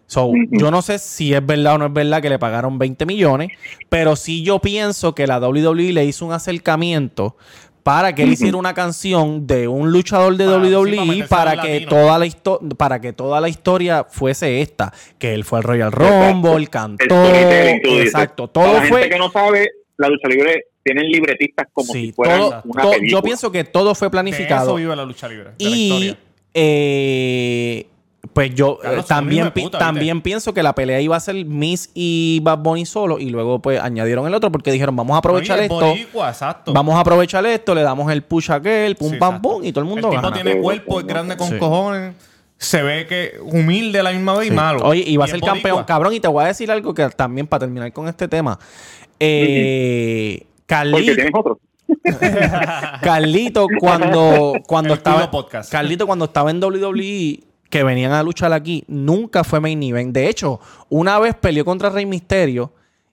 [0.07, 3.05] So, yo no sé si es verdad o no es verdad que le pagaron 20
[3.05, 3.49] millones,
[3.87, 7.37] pero sí yo pienso que la WWE le hizo un acercamiento
[7.81, 11.51] para que él hiciera una canción de un luchador de Para- sí, para WWE para
[11.51, 15.43] a los que toda la histo- para que toda la historia fuese esta, que él
[15.45, 19.69] fue al Royal Rumble, El cantó, exacto, Para todo la fue gente que no sabe,
[19.97, 23.11] la lucha libre tienen libretistas como sí, si fueran todo- una todo- película.
[23.19, 24.63] yo pienso que todo fue De planificado.
[24.63, 25.51] eso vive la lucha libre.
[25.57, 26.17] De la Y historia.
[26.53, 27.87] eh,
[28.33, 31.89] pues yo Claro, eh, también, de también pienso que la pelea iba a ser Miss
[31.93, 35.57] y Bad Bunny solo y luego pues añadieron el otro porque dijeron vamos a aprovechar
[35.57, 36.71] Oye, esto, boricua, exacto.
[36.71, 39.49] vamos a aprovechar esto, le damos el push a aquel, pum Sí, pam exacto.
[39.49, 40.33] pum y todo el mundo El tipo gana.
[40.35, 41.57] tiene cuerpo, es grande con Sí.
[41.57, 42.15] cojones.
[42.57, 44.85] Se ve que humilde a la misma vez y malo.
[44.85, 46.13] Oye, y va a ser campeón, cabrón.
[46.13, 48.59] Y te voy a decir algo que también para terminar con este tema.
[49.19, 51.59] Eh, Carlito, otro.
[53.01, 55.71] Carlito cuando, cuando estaba Podcast.
[55.71, 60.13] Carlito cuando estaba en WWE que venían a luchar aquí, nunca fue main event.
[60.13, 60.59] De hecho,
[60.89, 62.71] una vez peleó contra Rey Misterio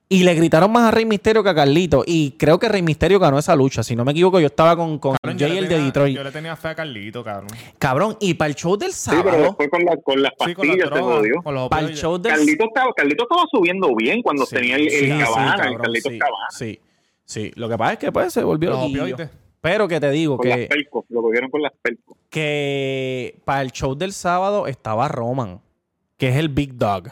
[0.08, 2.02] y le gritaron más a Rey Misterio que a Carlito.
[2.06, 3.82] Y creo que Rey Misterio ganó esa lucha.
[3.82, 6.16] Si no me equivoco, yo estaba con, con Cabrón, Jay el de Detroit.
[6.16, 7.48] Yo le tenía fe a Carlito, cabrón.
[7.78, 10.54] Cabrón, y para el show del Sí, pero sábado, después con, la, con las Sí,
[10.54, 11.68] con la pastillas se droga, jodió.
[11.68, 14.90] para el show del Carlito estaba, Carlito estaba subiendo bien cuando Sí, tenía el, el
[14.90, 16.46] Sí, sí, cabana, el cabrón, Carlito sí, cabana.
[16.50, 16.80] sí,
[17.28, 17.52] sí.
[17.54, 19.30] Lo que pasa es que pues se volvió Los opioides.
[19.60, 22.16] Pero que te digo Con las que, pelcos, lo cogieron con las pelcos.
[22.30, 25.60] que para el show del sábado estaba Roman,
[26.16, 27.08] que es el Big Dog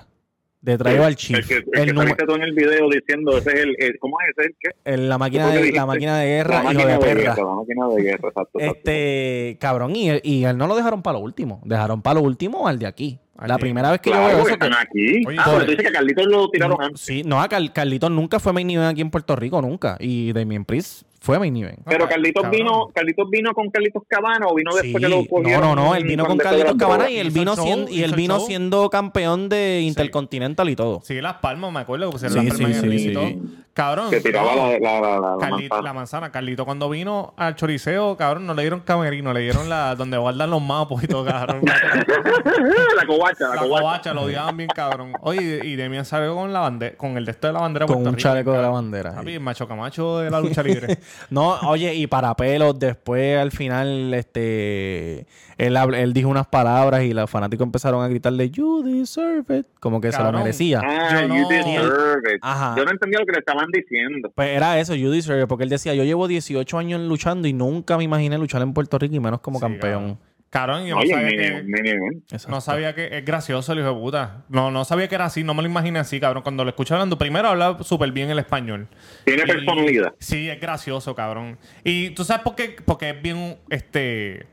[0.61, 1.47] de Tribal El Chief.
[1.47, 3.99] que, el El que número- saliste tú en el video diciendo, ese es el, el-
[3.99, 4.49] ¿cómo es ese?
[4.49, 4.71] el qué?
[4.93, 6.99] el- la, máquina ¿Cómo que de, la máquina de guerra, la hijo máquina de de,
[7.01, 7.21] perra.
[7.35, 8.59] guerra, la máquina de guerra, exacto.
[8.61, 8.79] exacto.
[8.79, 11.61] Este, cabrón, y él, y él no lo dejaron para lo último.
[11.65, 13.19] Dejaron para lo último al de aquí.
[13.45, 14.47] La primera vez que Claro, yo veo eso.
[14.47, 15.23] que- están aquí.
[15.27, 17.01] Oye, ah, pero tú dices que a Carlitos lo tiraron antes.
[17.01, 19.97] sí, no, a Car- Carlitos nunca fue main event aquí en Puerto Rico, nunca.
[20.01, 21.81] Y Damien Priest fue main event.
[21.85, 22.59] Pero Ah, Carlitos cabrón.
[22.61, 25.61] vino, Carlitos vino con Carlitos Cabana o vino después que lo no, cogieron.
[25.63, 28.39] no, no, él vino con Carlitos Cabana y él vino show, siendo, y él vino
[28.39, 28.47] show.
[28.47, 31.01] siendo campeón de Intercontinental y todo.
[31.05, 33.31] Sí, las palmas, me acuerdo que pusieron Sí, las palmas en el y todo.
[33.75, 34.09] Cabrón.
[34.09, 34.73] Que tiraba no.
[34.73, 35.83] la, la, la, la, la Carlito- manzana.
[35.83, 36.33] la manzana.
[36.33, 40.49] Carlito cuando vino al choriceo, cabrón, no le dieron camerino, le dieron la donde guardan
[40.49, 41.61] los mapos y todo, cabrón.
[42.97, 43.83] la covacha, la, la covacha.
[43.83, 45.13] covacha, lo odiaban bien, cabrón.
[45.21, 47.89] Oye, y Demian salió con la bandera, con el de esto de la bandera de
[47.89, 49.15] Con Puerto un Rico, chaleco de la bandera.
[49.15, 50.99] Papi, el macho camacho de la lucha libre.
[51.31, 55.27] No, oye, y para pelos, después al final, este,
[55.59, 60.01] él, él dijo unas palabras y los fanáticos empezaron a gritarle, you deserve it, como
[60.01, 60.81] que se lo merecía.
[60.85, 62.39] Ah, Yo you no- deserve it.
[62.43, 62.75] Ajá.
[62.77, 64.31] Yo no entendía lo que le estaban diciendo.
[64.35, 67.53] Pues era eso, you deserve it, porque él decía, yo llevo 18 años luchando y
[67.53, 70.03] nunca me imaginé luchar en Puerto Rico y menos como Sí, campeón.
[70.03, 70.19] Cabrón,
[70.53, 72.49] yo no Oye, sabía mini, que...
[72.49, 74.45] No sabía que es gracioso el hijo de puta.
[74.49, 76.43] No, no sabía que era así, no me lo imaginé así, cabrón.
[76.43, 78.89] Cuando lo escuché hablando, primero hablaba súper bien el español.
[79.25, 80.15] Tiene Y- personalidad.
[80.19, 81.59] Sí, es gracioso, cabrón.
[81.85, 84.47] Y tú sabes por qué, porque es bien, este,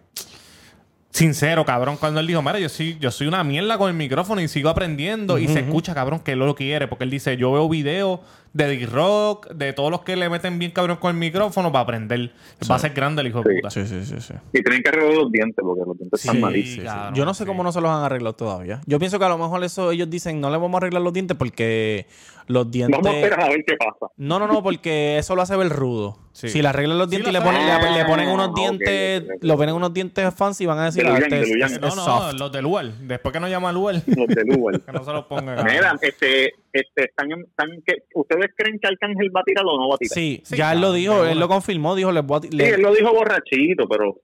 [1.10, 1.96] sincero, cabrón.
[1.98, 4.70] Cuando él dijo, mira, yo soy, yo soy una mierda con el micrófono y sigo
[4.70, 5.38] aprendiendo.
[5.38, 6.88] Y se escucha, cabrón, que él lo quiere.
[6.88, 8.20] Porque él dice, yo veo videos
[8.54, 12.32] de D-Rock, de todos los que le meten bien, cabrón, con el micrófono para aprender.
[12.70, 13.70] Va a ser grande el hijo de puta.
[13.72, 14.34] Sí, sí, sí, sí.
[14.54, 16.93] Y tienen que arreglar los dientes porque los dientes Sí, están malísimos.
[17.14, 17.47] Yo no sé sí.
[17.47, 18.82] cómo no se los han arreglado todavía.
[18.86, 21.14] Yo pienso que a lo mejor eso ellos dicen, no le vamos a arreglar los
[21.14, 22.06] dientes porque
[22.47, 22.99] los dientes...
[23.01, 24.12] Vamos a esperar a ver qué pasa.
[24.18, 26.20] No, no, no, porque eso lo hace ver rudo.
[26.34, 26.49] Sí.
[26.49, 27.91] Si le arreglan los Sí, dientes y le ponen, sabe.
[27.91, 29.43] le, le ponen unos Ah, dientes, ok, ok.
[29.43, 31.88] lo ponen unos dientes fancy y van a decir, De ah, este de es, No,
[31.88, 32.34] es no, soft.
[32.39, 33.08] los del UAL.
[33.08, 34.80] Después que nos llama el UAL, Los de Lugar.
[34.86, 35.56] que no se los ponga.
[35.56, 35.74] cabrón.
[35.74, 39.88] Mira, este, este, están, están que, ¿ustedes creen que Arcángel va a tirar o no
[39.89, 40.13] va a tirar?
[40.13, 42.57] Sí, Sí, ya él lo dijo, él lo confirmó, dijo, les voy a ti- Sí,
[42.57, 44.19] le- él lo dijo borrachito, pero...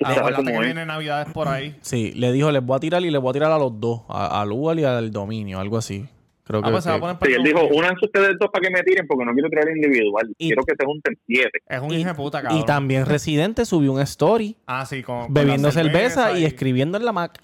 [0.00, 1.74] sabes Acuérdate que Navidades por ahí.
[1.82, 4.00] sí, le dijo, les voy a tirar y les voy a tirar a los dos,
[4.08, 6.06] a- al Ual y al Dominio, algo así.
[6.46, 8.50] Creo Ah, que, pues se va a que- poner Sí, él dijo, únanse ustedes dos
[8.52, 10.28] para que me tiren porque no quiero tirar individual.
[10.36, 11.58] Y- quiero que se junten siete.
[11.66, 12.60] Es un hijo de puta, cabrón.
[12.60, 17.04] y también Residente subió un story Ah, sí, con, con bebiendo cerveza, y escribiendo en
[17.06, 17.40] la Mac.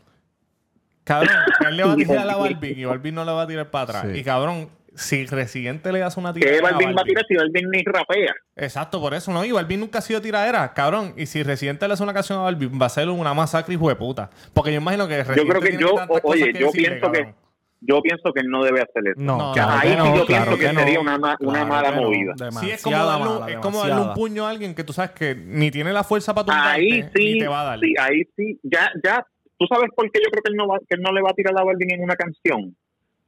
[1.11, 1.35] Cabrón,
[1.69, 3.85] él le va a tirar a Balvin y Balvin no le va a tirar para
[3.85, 4.07] atrás.
[4.13, 4.19] Sí.
[4.21, 7.69] Y cabrón, si Residente le hace una tiradera ¿Qué Balvin va a tirar si Balvin
[7.71, 8.35] ni rapea?
[8.57, 9.45] Exacto, por eso no.
[9.45, 11.15] Y Balvin nunca ha sido tiradera, cabrón.
[11.17, 13.89] Y si Residente le hace una canción a Balvin, va a ser una masacre hijo
[13.89, 14.31] de puta.
[14.53, 16.89] Porque yo imagino que Residente Yo creo que tiene yo, o- oye, que yo decirle,
[17.01, 17.35] pienso que
[17.83, 19.15] yo pienso que él no debe hacer eso.
[19.17, 20.81] No, No, claro ahí que sí no, yo claro pienso que, que no.
[20.81, 22.35] sería una, ma- una Claro mala movida.
[22.61, 24.93] Sí, es como, darle, un- mala, es como darle un puño a alguien que tú
[24.93, 27.81] sabes que ni tiene la fuerza para tumbarte Ahí sí, ni te va a dar.
[27.81, 28.61] sí, ahí sí.
[28.65, 29.25] Ya, ya,
[29.61, 31.31] tú sabes por qué yo creo que él no, va, que él no le va
[31.31, 32.75] a tirar a Balvin en una canción.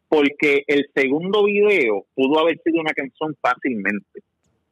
[0.09, 4.21] Porque el segundo video pudo haber sido una canción fácilmente.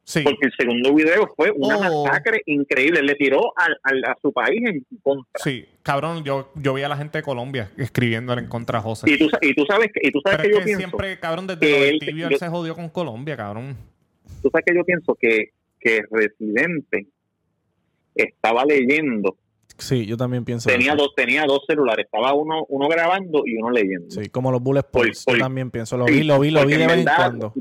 [0.03, 0.21] Sí.
[0.23, 2.03] Porque el segundo video fue una Oh.
[2.05, 3.03] masacre increíble.
[3.03, 5.31] Le tiró al- al- a su país en contra.
[5.43, 9.09] Sí, cabrón, yo, yo vi a la gente de Colombia escribiéndole en contra a José.
[9.09, 10.79] Y tú, y tú sabes que, y tú sabes Pero que es yo que pienso.
[10.79, 13.77] siempre, cabrón, desde que él- tibio yo- él se jodió con Colombia, cabrón.
[14.41, 17.05] tú sabes que yo pienso que, que Residente
[18.15, 19.37] estaba leyendo.
[19.81, 21.03] Sí, yo también pienso Tenía eso.
[21.03, 22.05] dos, tenía dos celulares.
[22.05, 24.09] Estaba uno, uno grabando y uno leyendo.
[24.11, 25.25] Sí, como los bullet points.
[25.25, 25.97] por- yo también pienso.
[25.97, 27.53] Lo Sí, vi, lo vi, lo vi de vez en cuando.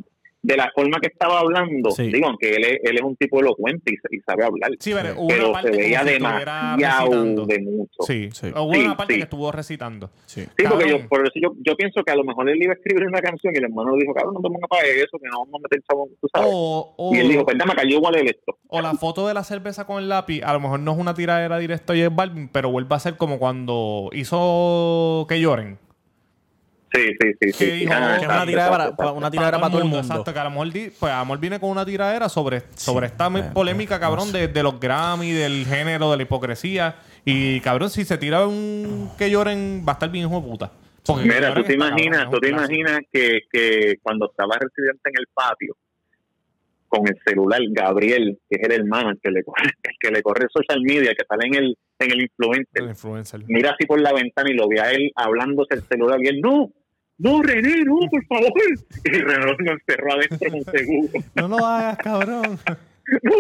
[0.43, 2.05] De la forma que estaba hablando, Sí.
[2.11, 4.71] digo, aunque él es, él es un tipo elocuente y, y sabe hablar.
[4.81, 5.15] Sí, pero, Sí.
[5.19, 8.03] hubo pero una parte se veía demasiado de mucho.
[8.07, 8.47] Sí, Sí.
[8.57, 9.19] hubo Sí, una parte sí.
[9.19, 10.11] que estuvo recitando.
[10.27, 10.43] Sí.
[10.57, 12.77] Sí, porque yo, por eso yo, yo pienso que a lo mejor él iba a
[12.77, 15.27] escribir una canción y el hermano le dijo, cabrón, no te pongas para eso, que
[15.29, 16.49] no vamos a meter chavo, tú sabes.
[16.51, 18.57] O, o, y él dijo, pues dame acá, yo igual el esto.
[18.69, 21.15] o la foto de la cerveza con el lápiz, a lo mejor no es una
[21.15, 25.79] tiradera directa y es Balvin, pero vuelve a ser como cuando hizo que lloren.
[26.93, 27.53] Sí, sí, sí.
[27.53, 27.71] sí, Que sí.
[27.81, 30.07] dijo, Ah, que una tiradera para, una tiradera Pa' para todo el mundo.
[30.07, 32.63] Exacto, que a lo mejor, di- pues, a lo mejor viene con una tiradera sobre,
[32.75, 36.97] sobre esta bueno, polémica, cabrón, de, de los Grammy, del género, de la hipocresía.
[37.25, 40.73] Y, cabrón, si se tira un que lloren, va a estar bien hijo de puta.
[41.07, 45.15] Porque Mira, tú te imaginas, cabrón, tú te imaginas que, que cuando estaba residente en
[45.19, 45.77] el patio
[46.89, 50.23] con el celular, Gabriel, que es el hermano, el que le corre, el que le
[50.23, 53.41] corre social media, que sale en el, en el influencer, El influencer.
[53.47, 56.41] mira así por la ventana y lo ve a él hablándose el celular y él,
[56.41, 56.69] no,
[57.21, 58.53] no, René, no, por favor.
[59.05, 61.25] Y René lo encerró adentro con seguro.
[61.35, 62.59] No lo hagas, cabrón.
[63.23, 63.35] No,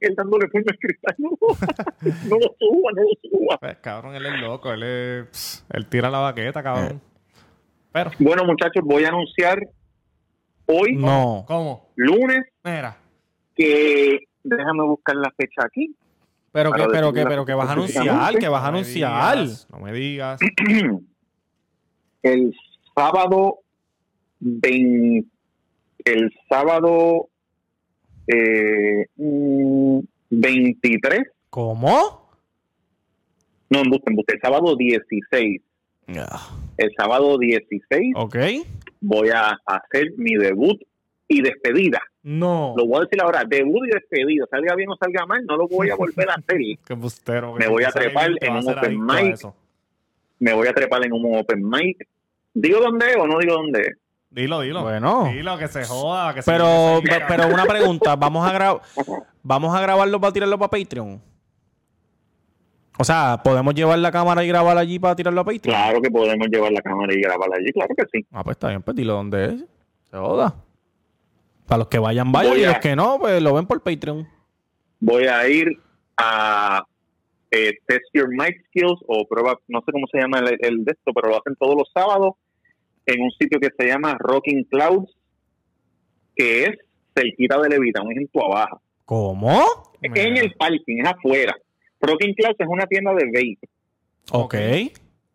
[0.00, 3.58] él dándole puño al cristal, no, no lo suba, no lo suba.
[3.58, 4.72] Pues, cabrón, él es loco.
[4.72, 7.00] Él, es, pss, él tira la baqueta, cabrón.
[7.92, 9.60] Pero, Bueno, muchachos, voy a anunciar
[10.66, 11.44] hoy, No.
[11.46, 11.88] ¿cómo?
[11.94, 12.96] lunes, Mira.
[13.54, 15.94] que déjame buscar la fecha aquí.
[16.52, 19.36] Pero que, pero que, pero que vas a anunciar, que vas a No me anunciar.
[19.38, 20.40] digas, No me digas.
[22.22, 22.54] el
[23.00, 23.58] sábado
[24.40, 25.26] 20
[26.04, 27.28] el sábado
[28.26, 29.98] eh, mm,
[30.30, 31.20] 23
[31.50, 32.28] ¿Cómo?
[33.70, 35.60] no embuste, embuste, el sábado 16
[36.76, 38.36] el sábado 16 Ok.
[39.00, 40.80] voy a hacer mi debut
[41.28, 42.74] y despedida No.
[42.76, 45.68] lo voy a decir ahora debut y despedida salga bien o salga mal no lo
[45.68, 47.54] voy a volver a hacer Qué bustero.
[47.54, 49.38] Me voy a trepar en un open mic.
[50.40, 52.06] me voy a trepar en un open mic
[52.54, 53.96] digo dónde es o no digo dónde es
[54.32, 54.82] Dilo, dilo.
[54.84, 55.24] Bueno.
[55.24, 56.32] Dilo, que se joda.
[56.32, 58.80] Que se Pero, se- pero una pregunta, vamos a grabar,
[59.42, 61.20] vamos a grabarlo para tirarlo para Patreon.
[62.98, 65.74] O sea, podemos llevar la cámara y grabar allí para tirarlo a Patreon.
[65.74, 68.68] claro que podemos llevar la cámara y grabarla allí claro que sí Ah, pues está
[68.68, 69.64] bien, pues dilo dónde es.
[70.10, 70.54] Se joda.
[71.66, 72.52] Para los que vayan, vayan.
[72.52, 74.28] Voy Y a- los que no, pues lo ven por Patreon.
[75.00, 75.68] voy a ir
[76.16, 76.84] a
[77.50, 80.92] eh, Test Your Mic Skills o prueba, no sé cómo se llama el, el de
[80.92, 82.34] esto, pero lo hacen todos los sábados
[83.06, 85.12] en un sitio que se llama Rocking Clouds,
[86.36, 86.70] que es
[87.14, 88.80] cerquita de Levita, un ejemplo abajo.
[89.04, 89.60] ¿Cómo?
[90.00, 91.56] Es en el parking, es afuera.
[92.00, 93.68] Rocking Clouds es una tienda de vape
[94.32, 94.54] Ok.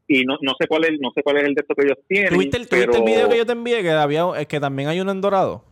[0.08, 1.98] y no, no sé cuál es no sé cuál es el de esto que ellos
[2.08, 2.34] tienen.
[2.34, 2.94] ¿Tuviste el, pero...
[2.94, 3.82] tuviste el video que yo te envié?
[3.82, 5.64] Que, había, es que también hay uno en dorado.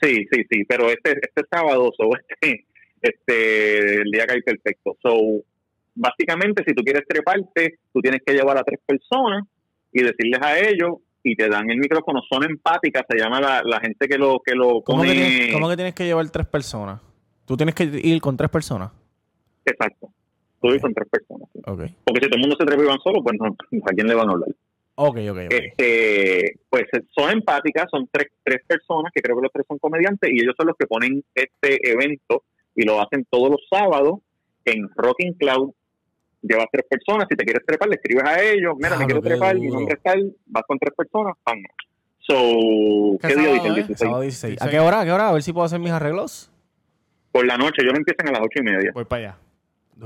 [0.00, 2.66] Sí, sí, sí, pero este, este sábado, so, este,
[3.02, 4.96] este, el día que hay perfecto.
[5.02, 5.42] So,
[5.94, 9.44] básicamente, si tú quieres treparte, tú tienes que llevar a tres personas
[9.92, 12.20] y decirles a ellos y te dan el micrófono.
[12.30, 15.14] Son empáticas, se llama la, la gente que lo, que lo ¿Cómo, pone.
[15.14, 17.00] que tienes, cómo que tienes que llevar tres personas?
[17.46, 18.90] Tú tienes que ir con tres personas.
[19.64, 20.10] Exacto.
[20.60, 21.48] Tú y con tres personas.
[21.52, 21.60] sí.
[21.66, 21.80] Ok.
[22.04, 23.46] Porque si todo el mundo se trepa y van solo, pues no,
[23.86, 24.50] ¿a quién le van a hablar?
[25.00, 25.52] Ok, ok, ok.
[25.52, 26.86] este pues
[27.16, 30.54] son empáticas, son tres, tres personas que creo que los tres son comediantes y ellos
[30.56, 32.42] son los que ponen este evento
[32.78, 34.20] y lo hacen todos los sábados
[34.64, 35.72] en Rocking Cloud.
[36.42, 39.22] Llevas tres personas, si te quieres trepar, le escribes a ellos, mira, Claro, me quiero
[39.22, 39.80] qué trepar, mi duro.
[39.80, 41.58] nombre es tal, vas con tres personas, ¡pam!
[42.20, 42.34] So,
[43.20, 43.86] ¿Qué ¿qué, día sábado dice el es?
[43.88, 43.98] 16?
[43.98, 44.44] Sábado 16.
[44.62, 44.70] ¿A 16.
[44.70, 45.00] qué hora?
[45.00, 45.28] ¿A qué hora?
[45.28, 46.50] A ver si puedo hacer mis arreglos.
[47.32, 49.38] Por la noche, yo no empiezan a las ocho y media, Voy para allá.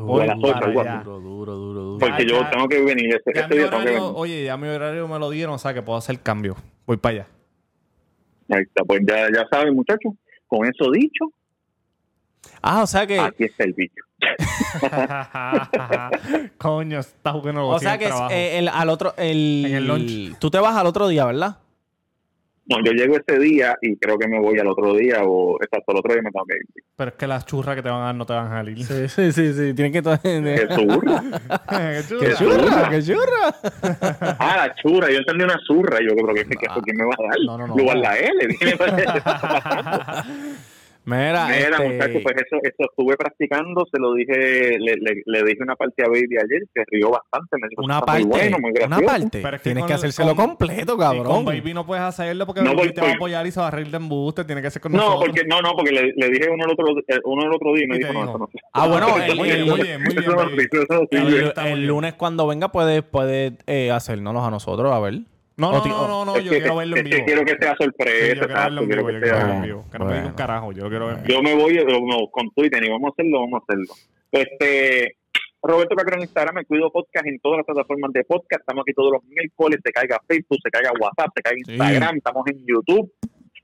[0.01, 0.95] o a las ocho, para algo allá.
[0.97, 1.05] así.
[1.05, 1.99] Duro, duro, duro, duro.
[1.99, 2.51] Porque Ya, yo ya.
[2.51, 4.12] tengo que venir, ese mi día tengo que horario, venir.
[4.16, 6.57] oye, ya mi horario me lo dieron, o sea que puedo hacer cambio.
[6.87, 7.27] Voy para allá.
[8.49, 10.14] Ahí está, pues ya, ya saben, muchachos.
[10.47, 11.27] Con eso dicho,
[12.61, 13.18] Ah, o sea que.
[13.18, 14.05] aquí está el bicho.
[16.59, 19.14] Coño, está jugando O sea que es, eh, el, al otro.
[19.16, 20.38] El, En el lunch.
[20.38, 21.57] Tú te vas al otro día, ¿verdad?
[22.64, 25.90] No, yo llego ese día y creo que me voy al otro día o exacto,
[25.90, 26.62] el otro día me tengo que ir.
[26.95, 28.84] Pero es que las churras que te van a dar no te van a salir.
[28.84, 29.53] Sí, sí, sí.
[29.53, 29.74] sí.
[29.74, 30.01] Tienen que.
[30.01, 31.22] ¡Qué zurra!
[31.68, 32.88] ¿Qué ¡Qué churra!
[32.90, 33.53] ¡Qué churra!
[34.38, 35.11] Ah, la churra.
[35.11, 35.99] Yo entendí una zurra.
[36.01, 37.36] Yo creo que, que, que ¿por qué me va a dar?
[37.45, 37.76] No, no, no.
[37.76, 38.57] Yo a la L.
[41.05, 45.61] Mira, Mira, este, pues eso, eso estuve practicando, se lo dije, le, le, le dije
[45.61, 48.23] una parte a Baby ayer, se rió bastante, me dijo, una "Está parte.
[48.25, 49.07] muy bueno, muy una gracioso".
[49.13, 49.41] parte.
[49.43, 51.45] Pero es que Tienes con que el- hacérselo con- completo, Y con cabrón.
[51.45, 53.61] Baby no puedes hacerlo porque No, Baby voy- te va a voy- apoyar y se
[53.61, 54.45] va a reír de embuste.
[54.45, 55.25] Tiene que ser con No, nosotros.
[55.27, 57.85] porque, no, no, porque le, le dije uno el otro, eh, uno el otro día
[57.85, 60.01] y me dijo, no, eso no Ah, bueno, no muy bien, muy bien, muy bien,
[61.67, 65.21] El, lunes cuando venga puede, puede eh, hacérnoslos a nosotros, a ver.
[65.57, 67.27] No, no, no, no, no, yo que- quiero verlo en es que vivo.
[67.27, 69.63] quiero que sea Sí, sorpresa, yo quiero verlo en vivo, yo quiero verlo en sea...
[69.63, 69.85] vivo.
[69.93, 71.35] Que no me diga un carajo, yo lo quiero ver en vivo.
[71.35, 73.95] Yo me voy no, con Twitter y vamos a hacerlo, vamos a hacerlo.
[74.33, 75.17] Este,
[75.63, 78.61] Roberto Cacro en Instagram, me cuido podcast en todas las plataformas de podcast.
[78.61, 81.73] Estamos aquí todos los miércoles, se caiga Facebook, se caiga WhatsApp, se caiga Sí.
[81.73, 83.13] Instagram, estamos en YouTube.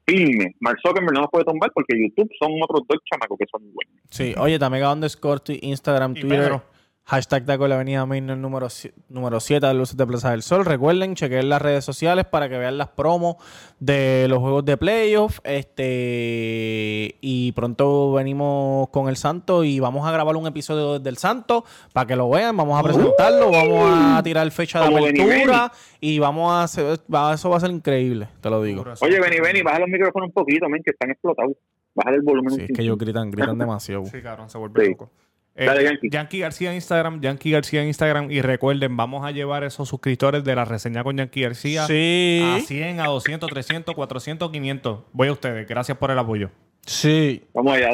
[0.06, 0.54] Filme.
[0.60, 3.72] Mark Zuckerberg no nos puede tomar porque YouTube son otros dos chamacos que son muy
[3.72, 3.94] buenos.
[4.10, 6.38] Sí, oye, Tamega underscore, tu- Instagram, Y Twitter.
[6.38, 6.62] Pedro.
[7.08, 8.68] Hashtag Taco de la Avenida Main, el número,
[9.08, 10.66] número 7 de Luces de Plaza del Sol.
[10.66, 13.36] Recuerden, chequen las redes sociales para que vean las promos
[13.80, 15.38] de los juegos de playoff.
[15.42, 21.64] Este, y pronto venimos con el Santo y vamos a grabar un episodio del Santo
[21.94, 22.54] para que lo vean.
[22.54, 27.00] Vamos a presentarlo, vamos a tirar fecha de apertura y vamos a hacer,
[27.32, 28.84] eso va a ser increíble, te lo digo.
[29.00, 31.52] Oye, Benny, Benny, baja los micrófonos un poquito, men, que están explotados.
[31.94, 32.54] Baja el volumen.
[32.54, 34.04] Sí, es que ellos gritan, gritan demasiado.
[34.04, 34.90] Sí, cabrón, se vuelve Sí.
[34.90, 35.10] loco.
[35.58, 36.08] Eh, Dale, Yankee.
[36.08, 38.30] Yankee García en Instagram, Yankee García en Instagram.
[38.30, 42.60] Y recuerden, vamos a llevar esos suscriptores de la reseña con Yankee García Sí, a
[42.60, 45.00] 100, a 200, 300, 400, 500.
[45.12, 45.66] Voy a ustedes.
[45.66, 46.50] Gracias por el apoyo.
[46.86, 47.44] sí.
[47.52, 47.90] Vamos allá.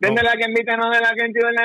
[0.00, 1.58] Vende la que invita, no de la que entiende.